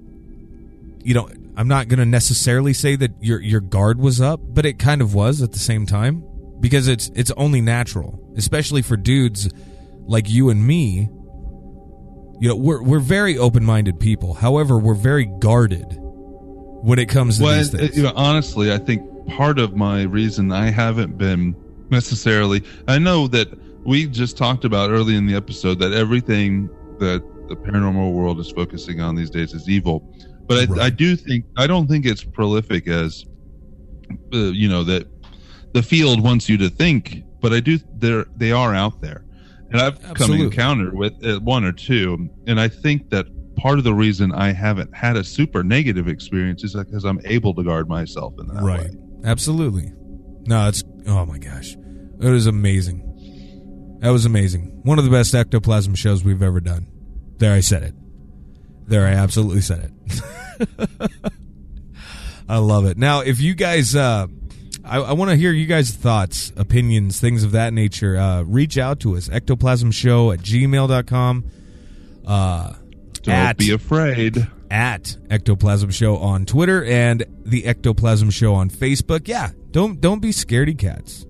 [1.14, 4.78] know, I'm not going to necessarily say that your your guard was up, but it
[4.78, 6.24] kind of was at the same time
[6.60, 9.50] because it's it's only natural, especially for dudes
[10.06, 11.08] like you and me.
[12.40, 14.34] You know, we're we're very open-minded people.
[14.34, 17.96] However, we're very guarded when it comes to Well, these things.
[17.96, 21.54] you know, honestly, I think part of my reason I haven't been
[21.90, 22.62] necessarily.
[22.88, 23.48] I know that
[23.84, 26.68] we just talked about early in the episode that everything
[26.98, 30.00] that the paranormal world is focusing on these days is evil,
[30.46, 30.80] but I, Right.
[30.82, 33.24] I do think I don't think it's prolific as
[34.32, 35.06] uh, you know that
[35.72, 37.22] the field wants you to think.
[37.40, 39.24] But I do they're they are out there,
[39.74, 40.44] and I've come Absolutely.
[40.46, 44.52] encounter with uh, one or two, and I think that part of the reason I
[44.52, 48.62] haven't had a super negative experience is because I'm able to guard myself in that
[48.62, 48.96] right way.
[49.24, 49.92] absolutely
[50.46, 51.74] no it's oh my gosh
[52.20, 53.98] It was amazing.
[54.00, 54.80] That was amazing.
[54.82, 56.86] One of the best ectoplasm shows we've ever done.
[57.38, 57.94] There, I said it.
[58.86, 59.90] There, I absolutely said
[60.58, 61.10] it.
[62.48, 62.98] I love it.
[62.98, 64.26] Now, if you guys, uh,
[64.84, 68.16] I, I want to hear you guys' thoughts, opinions, things of that nature.
[68.16, 71.44] Uh, reach out to us, ectoplasmshow at gmail.com.
[72.26, 72.74] Uh,
[73.22, 74.46] Don't at, be afraid.
[74.70, 79.28] at Ectoplasm Show on Twitter and the Ectoplasm Show on Facebook.
[79.28, 81.26] Yeah, don't don't be scaredy cats.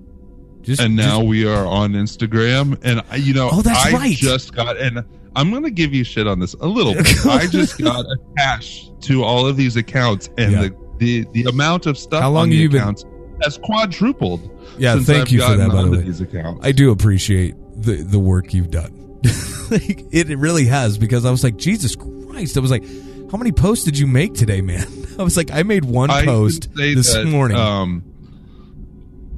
[0.62, 3.92] Just And now just- we are on Instagram, and I- you know, Oh, that's I
[3.92, 4.16] right.
[4.16, 5.04] just got, and
[5.36, 6.94] I'm going to give you shit on this a little.
[6.94, 7.06] bit.
[7.26, 10.62] I just got attached to all of these accounts, and Yeah.
[10.62, 13.04] the, the the amount of stuff How long on have you been- accounts
[13.42, 14.50] has quadrupled.
[14.78, 15.70] yeah, thank I've you for that.
[15.70, 16.64] By the way, these accounts.
[16.66, 19.20] I do appreciate the the work you've done.
[19.70, 22.56] like, it, it really has because I was like, Jesus Christ!
[22.56, 22.84] I was like,
[23.30, 24.86] how many posts did you make today, man?
[25.18, 27.56] I was like, I made one I post this that, morning.
[27.56, 28.04] Um,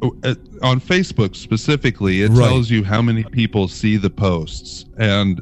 [0.02, 2.48] uh, on Facebook specifically, it Right.
[2.48, 5.40] tells you how many people see the posts, and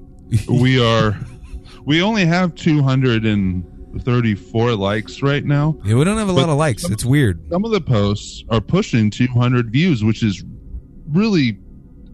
[0.49, 1.19] we are
[1.85, 2.55] we only have
[4.05, 5.77] 234 likes right now.
[5.85, 6.85] yeah, we don't have a lot of likes.
[6.85, 7.45] It's weird.
[7.51, 10.45] Some of the posts are pushing 200 views, which is
[11.11, 11.59] really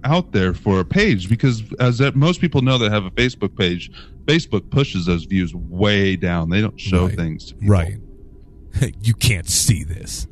[0.05, 3.57] out there for a page because as that, most people know that have a Facebook
[3.57, 3.91] page,
[4.25, 6.49] Facebook pushes those views way down.
[6.51, 7.17] They don't show Right.
[7.17, 7.69] things to people.
[7.75, 7.99] Right.
[9.03, 10.27] you can't see this.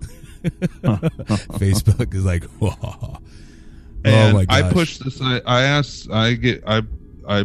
[0.82, 3.18] Facebook is like, oh
[4.05, 4.72] And my I gosh.
[4.72, 5.20] pushed this.
[5.20, 6.11] I, I asked.
[6.11, 6.62] I get.
[6.66, 6.82] I.
[7.28, 7.44] I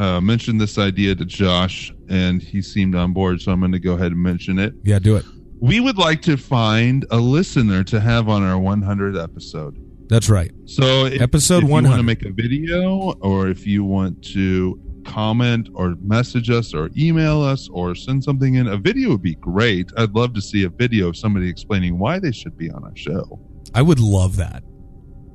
[0.00, 3.42] uh, mentioned this idea to Josh, and he seemed on board.
[3.42, 4.72] So I'm going to go ahead and mention it.
[4.82, 5.26] Yeah, do it.
[5.60, 9.76] We would like to find a listener to have on our 100th episode.
[10.08, 10.50] That's right.
[10.64, 14.80] So if, Episode if you want to make a video, or if you want to
[15.04, 19.34] comment or message us or email us or send something in, a video would be
[19.34, 19.90] great.
[19.98, 22.96] I'd love to see a video of somebody explaining why they should be on our
[22.96, 23.38] show.
[23.74, 24.62] I would love that.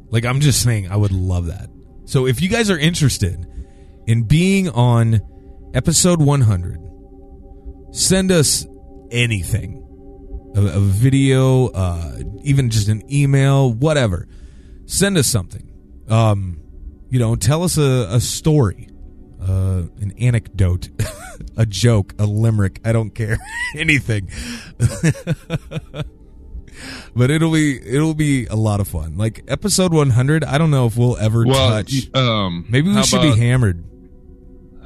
[0.10, 1.70] Like I'm just saying, I would love that.
[2.06, 3.46] So if you guys are interested
[4.08, 5.20] in being on
[5.74, 6.80] episode 100,
[7.92, 8.66] send us
[9.12, 9.82] anything.
[10.56, 14.28] A, a video, uh, even just an email, whatever.
[14.86, 15.70] Send us something.
[16.08, 16.62] Um,
[17.10, 18.88] you know, tell us a, a story,
[19.42, 20.90] uh, an anecdote,
[21.58, 22.80] a joke, a limerick.
[22.86, 23.38] I don't care.
[23.76, 24.30] Anything.
[27.16, 29.18] but it'll be it'll be a lot of fun.
[29.18, 32.14] Like episode 100, I don't know if we'll ever Well, touch.
[32.16, 33.84] um, Maybe we should about- be hammered.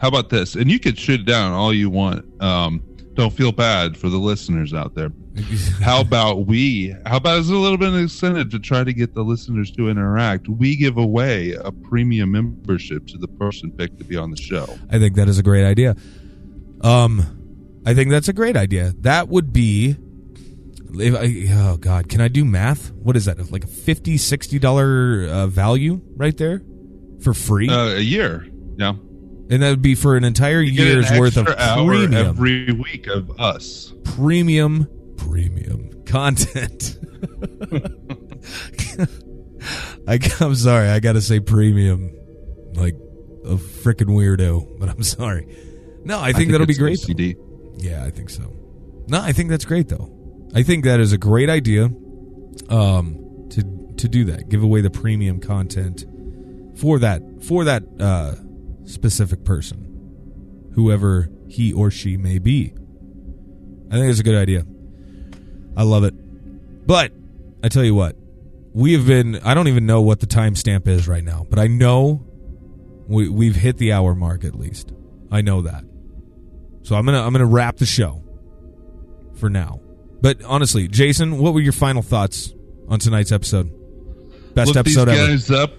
[0.02, 0.56] How about this?
[0.56, 2.26] And you could shoot it down all you want.
[2.42, 2.84] Um,
[3.16, 5.12] don't feel bad for the listeners out there.
[5.82, 6.96] How about we?
[7.06, 9.90] How about as a little bit of incentive to try to get the listeners to
[9.90, 10.48] interact?
[10.48, 14.68] We give away a premium membership to the person picked to be on the show.
[14.90, 15.96] I think that is a great idea.
[16.82, 18.94] Um, I think that's a great idea.
[19.02, 19.98] That would be.
[20.92, 22.92] If I, oh God, can I do math?
[22.94, 23.52] What is that?
[23.52, 26.62] Like a 50 60 dollar uh, value right there
[27.22, 28.48] for free, Uh, a year,
[28.78, 28.94] yeah.
[29.50, 32.72] And that would be for an entire You get an year's worth of premium, every
[32.72, 33.94] week of us.
[34.04, 34.88] premium,
[35.18, 36.98] premium content.
[40.08, 42.12] I, I'm sorry, I got to say premium,
[42.74, 42.96] like
[43.46, 45.48] a freaking weirdo, but I'm sorry.
[46.04, 47.00] No, I think, that'll be great.
[47.06, 47.74] though.
[47.78, 48.56] Yeah, I think so.
[49.08, 50.16] No, I think that's great though.
[50.54, 51.90] I think that is a great idea.
[52.70, 53.64] Um, to
[53.98, 56.06] to do that, give away the premium content
[56.78, 58.36] for that for that uh,
[58.90, 62.74] specific person, whoever he or she may be.
[63.92, 64.66] I think it's a good idea.
[65.76, 66.14] I love it.
[66.86, 67.12] But
[67.64, 68.16] I tell you what,
[68.74, 69.38] we have been.
[69.44, 72.26] I don't even know what the timestamp is right now, but I know
[73.08, 74.92] we we've hit the hour mark at least.
[75.32, 75.84] I know that.
[76.84, 78.24] So I'm gonna I'm gonna wrap the show
[79.36, 79.82] for now.
[80.22, 82.54] But honestly, Jason, what were your final thoughts
[82.88, 83.72] on tonight's episode?
[84.54, 85.28] Best Look episode these ever.
[85.28, 85.72] guys up,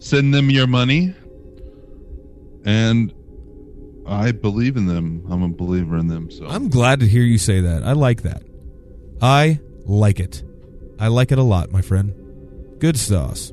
[0.00, 1.14] send them your money,
[2.64, 3.12] and
[4.06, 5.24] I believe in them.
[5.30, 6.30] I'm a believer in them.
[6.30, 7.82] So I'm glad to hear you say that.
[7.82, 8.42] I like that.
[9.20, 10.42] I like it.
[10.98, 12.14] I like it a lot, my friend.
[12.78, 13.52] Good sauce.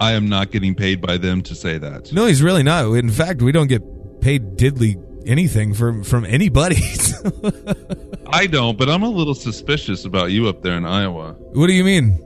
[0.00, 2.12] I am not getting paid by them to say that.
[2.12, 2.86] No, he's really not.
[2.94, 3.82] In fact, we don't get
[4.20, 4.96] paid diddly
[5.26, 6.76] anything from from anybody.
[8.26, 11.34] I don't, but I'm a little suspicious about you up there in Iowa.
[11.52, 12.18] what do you mean?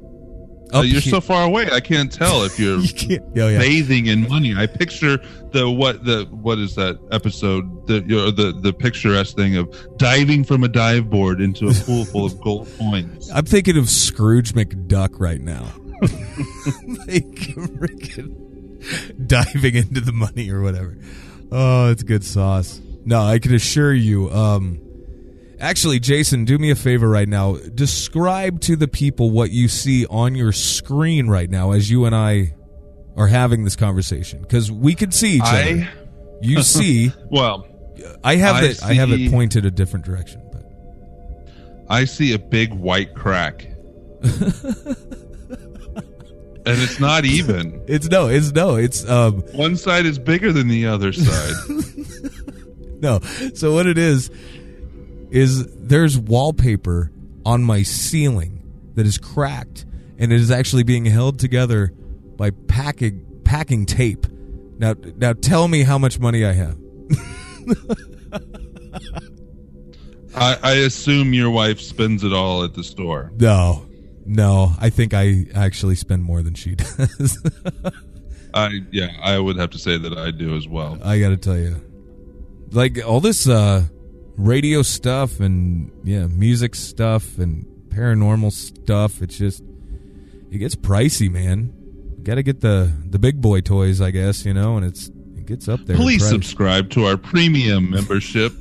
[0.74, 1.68] Uh, Up you're he- so far away.
[1.70, 3.20] I can't tell if you're you.
[3.36, 3.58] Oh, yeah.
[3.58, 4.54] bathing in money.
[4.56, 5.18] I picture
[5.52, 10.64] the what the what is that episode the the the picturesque thing of diving from
[10.64, 13.30] a dive board into a pool full of gold coins.
[13.30, 15.72] I'm thinking of Scrooge McDuck right now.
[17.06, 18.16] like
[19.26, 20.98] diving into the money or whatever.
[21.52, 22.80] Oh, it's good sauce.
[23.04, 24.80] No, I can assure you, um,
[25.58, 27.56] Actually, Jason, do me a favor right now.
[27.56, 32.14] Describe to the people what you see on your screen right now as you and
[32.14, 32.54] I
[33.16, 35.56] are having this conversation because we could see each other.
[35.56, 35.88] I
[36.42, 37.66] You see, well,
[38.22, 38.82] I have I it.
[38.82, 40.64] I have it pointed a different direction, but
[41.88, 43.64] I see a big white crack.
[46.66, 47.82] and it's not even.
[47.86, 51.54] it's no, it's no, it's um One side is bigger than the other side.
[53.00, 53.20] no.
[53.54, 54.30] So what it is
[55.36, 57.12] is there's wallpaper
[57.44, 58.62] on my ceiling
[58.94, 59.84] that is cracked,
[60.18, 61.92] and it is actually being held together
[62.36, 64.26] by packing packing tape.
[64.78, 66.78] Now, now tell me how much money I have.
[70.34, 73.32] I, I assume your wife spends it all at the store.
[73.38, 73.86] No,
[74.24, 77.38] no, I think I actually spend more than she does.
[78.54, 80.98] I yeah, I would have to say that I do as well.
[81.02, 81.76] I got to tell you,
[82.70, 83.84] like all this uh,
[84.36, 89.22] radio stuff and yeah, music stuff and paranormal stuff.
[89.22, 89.62] It's just
[90.50, 91.72] it gets pricey, man.
[92.22, 95.46] Got to get the the big boy toys, I guess, you know, and it's it
[95.46, 95.96] gets up there.
[95.96, 98.52] Please subscribe to our premium membership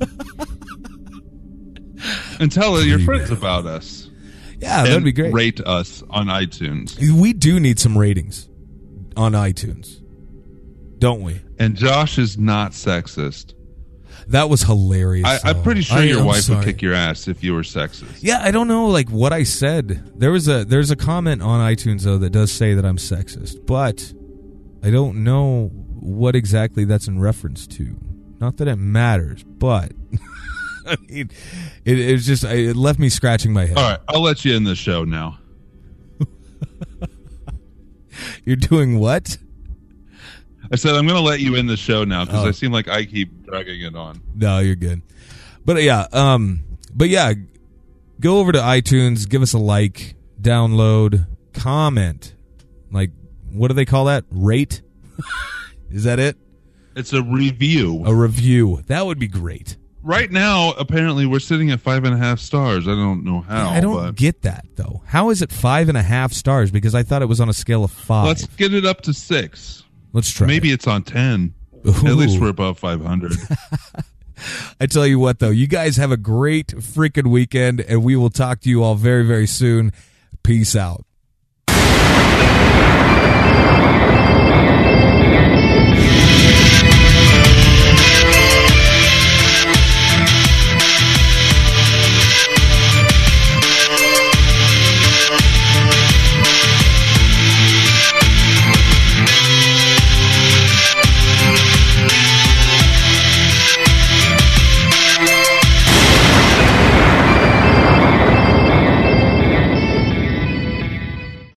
[2.40, 4.10] and tell your friends about us.
[4.58, 5.34] Yeah, that'd be great.
[5.34, 6.98] Rate us on iTunes.
[6.98, 8.48] We do need some ratings
[9.16, 10.00] on iTunes,
[10.98, 11.40] don't we?
[11.58, 13.52] And Josh is not sexist.
[14.28, 15.26] That was hilarious.
[15.26, 16.58] I, I'm pretty sure I your am wife sorry.
[16.58, 18.18] would kick your ass if you were sexist.
[18.22, 20.18] Yeah, I don't know like what I said.
[20.18, 23.64] There was a there's a comment on iTunes though that does say that I'm sexist,
[23.66, 24.12] but
[24.82, 25.68] I don't know
[26.00, 27.96] what exactly that's in reference to.
[28.40, 29.92] Not that it matters, but
[30.86, 31.30] I mean,
[31.84, 33.78] it, it was just it left me scratching my head.
[33.78, 35.38] All right, I'll let you in the show now.
[38.44, 39.38] You're doing what?
[40.72, 42.48] I said I'm going to let you in the show now because Oh.
[42.48, 44.20] I seem like I keep dragging it on.
[44.34, 45.02] No, you're good.
[45.64, 46.64] But yeah, um,
[46.94, 47.32] but yeah,
[48.20, 52.34] go over to iTunes, give us a like, download, comment.
[52.90, 53.10] Like,
[53.50, 54.24] what do they call that?
[54.30, 54.82] Rate?
[55.90, 56.36] Is that it?
[56.94, 58.02] It's a review.
[58.06, 58.82] A review.
[58.86, 59.76] That would be great.
[60.02, 62.86] Right now, apparently, we're sitting at five and a half stars.
[62.86, 63.70] I don't know how.
[63.70, 65.02] I don't but get that though.
[65.06, 66.70] How is it five and a half stars?
[66.70, 69.12] Because I thought it was on a scale of 5 let's get it up to
[69.12, 69.82] six.
[70.16, 70.46] Let's try.
[70.46, 70.74] Maybe it.
[70.76, 71.52] it's on ten.
[71.86, 71.90] Ooh.
[71.90, 73.32] At least we're above five hundred.
[74.80, 78.30] I tell you what though, you guys have a great freaking weekend, and we will
[78.30, 79.92] talk to you all very very soon.
[80.42, 81.04] Peace out.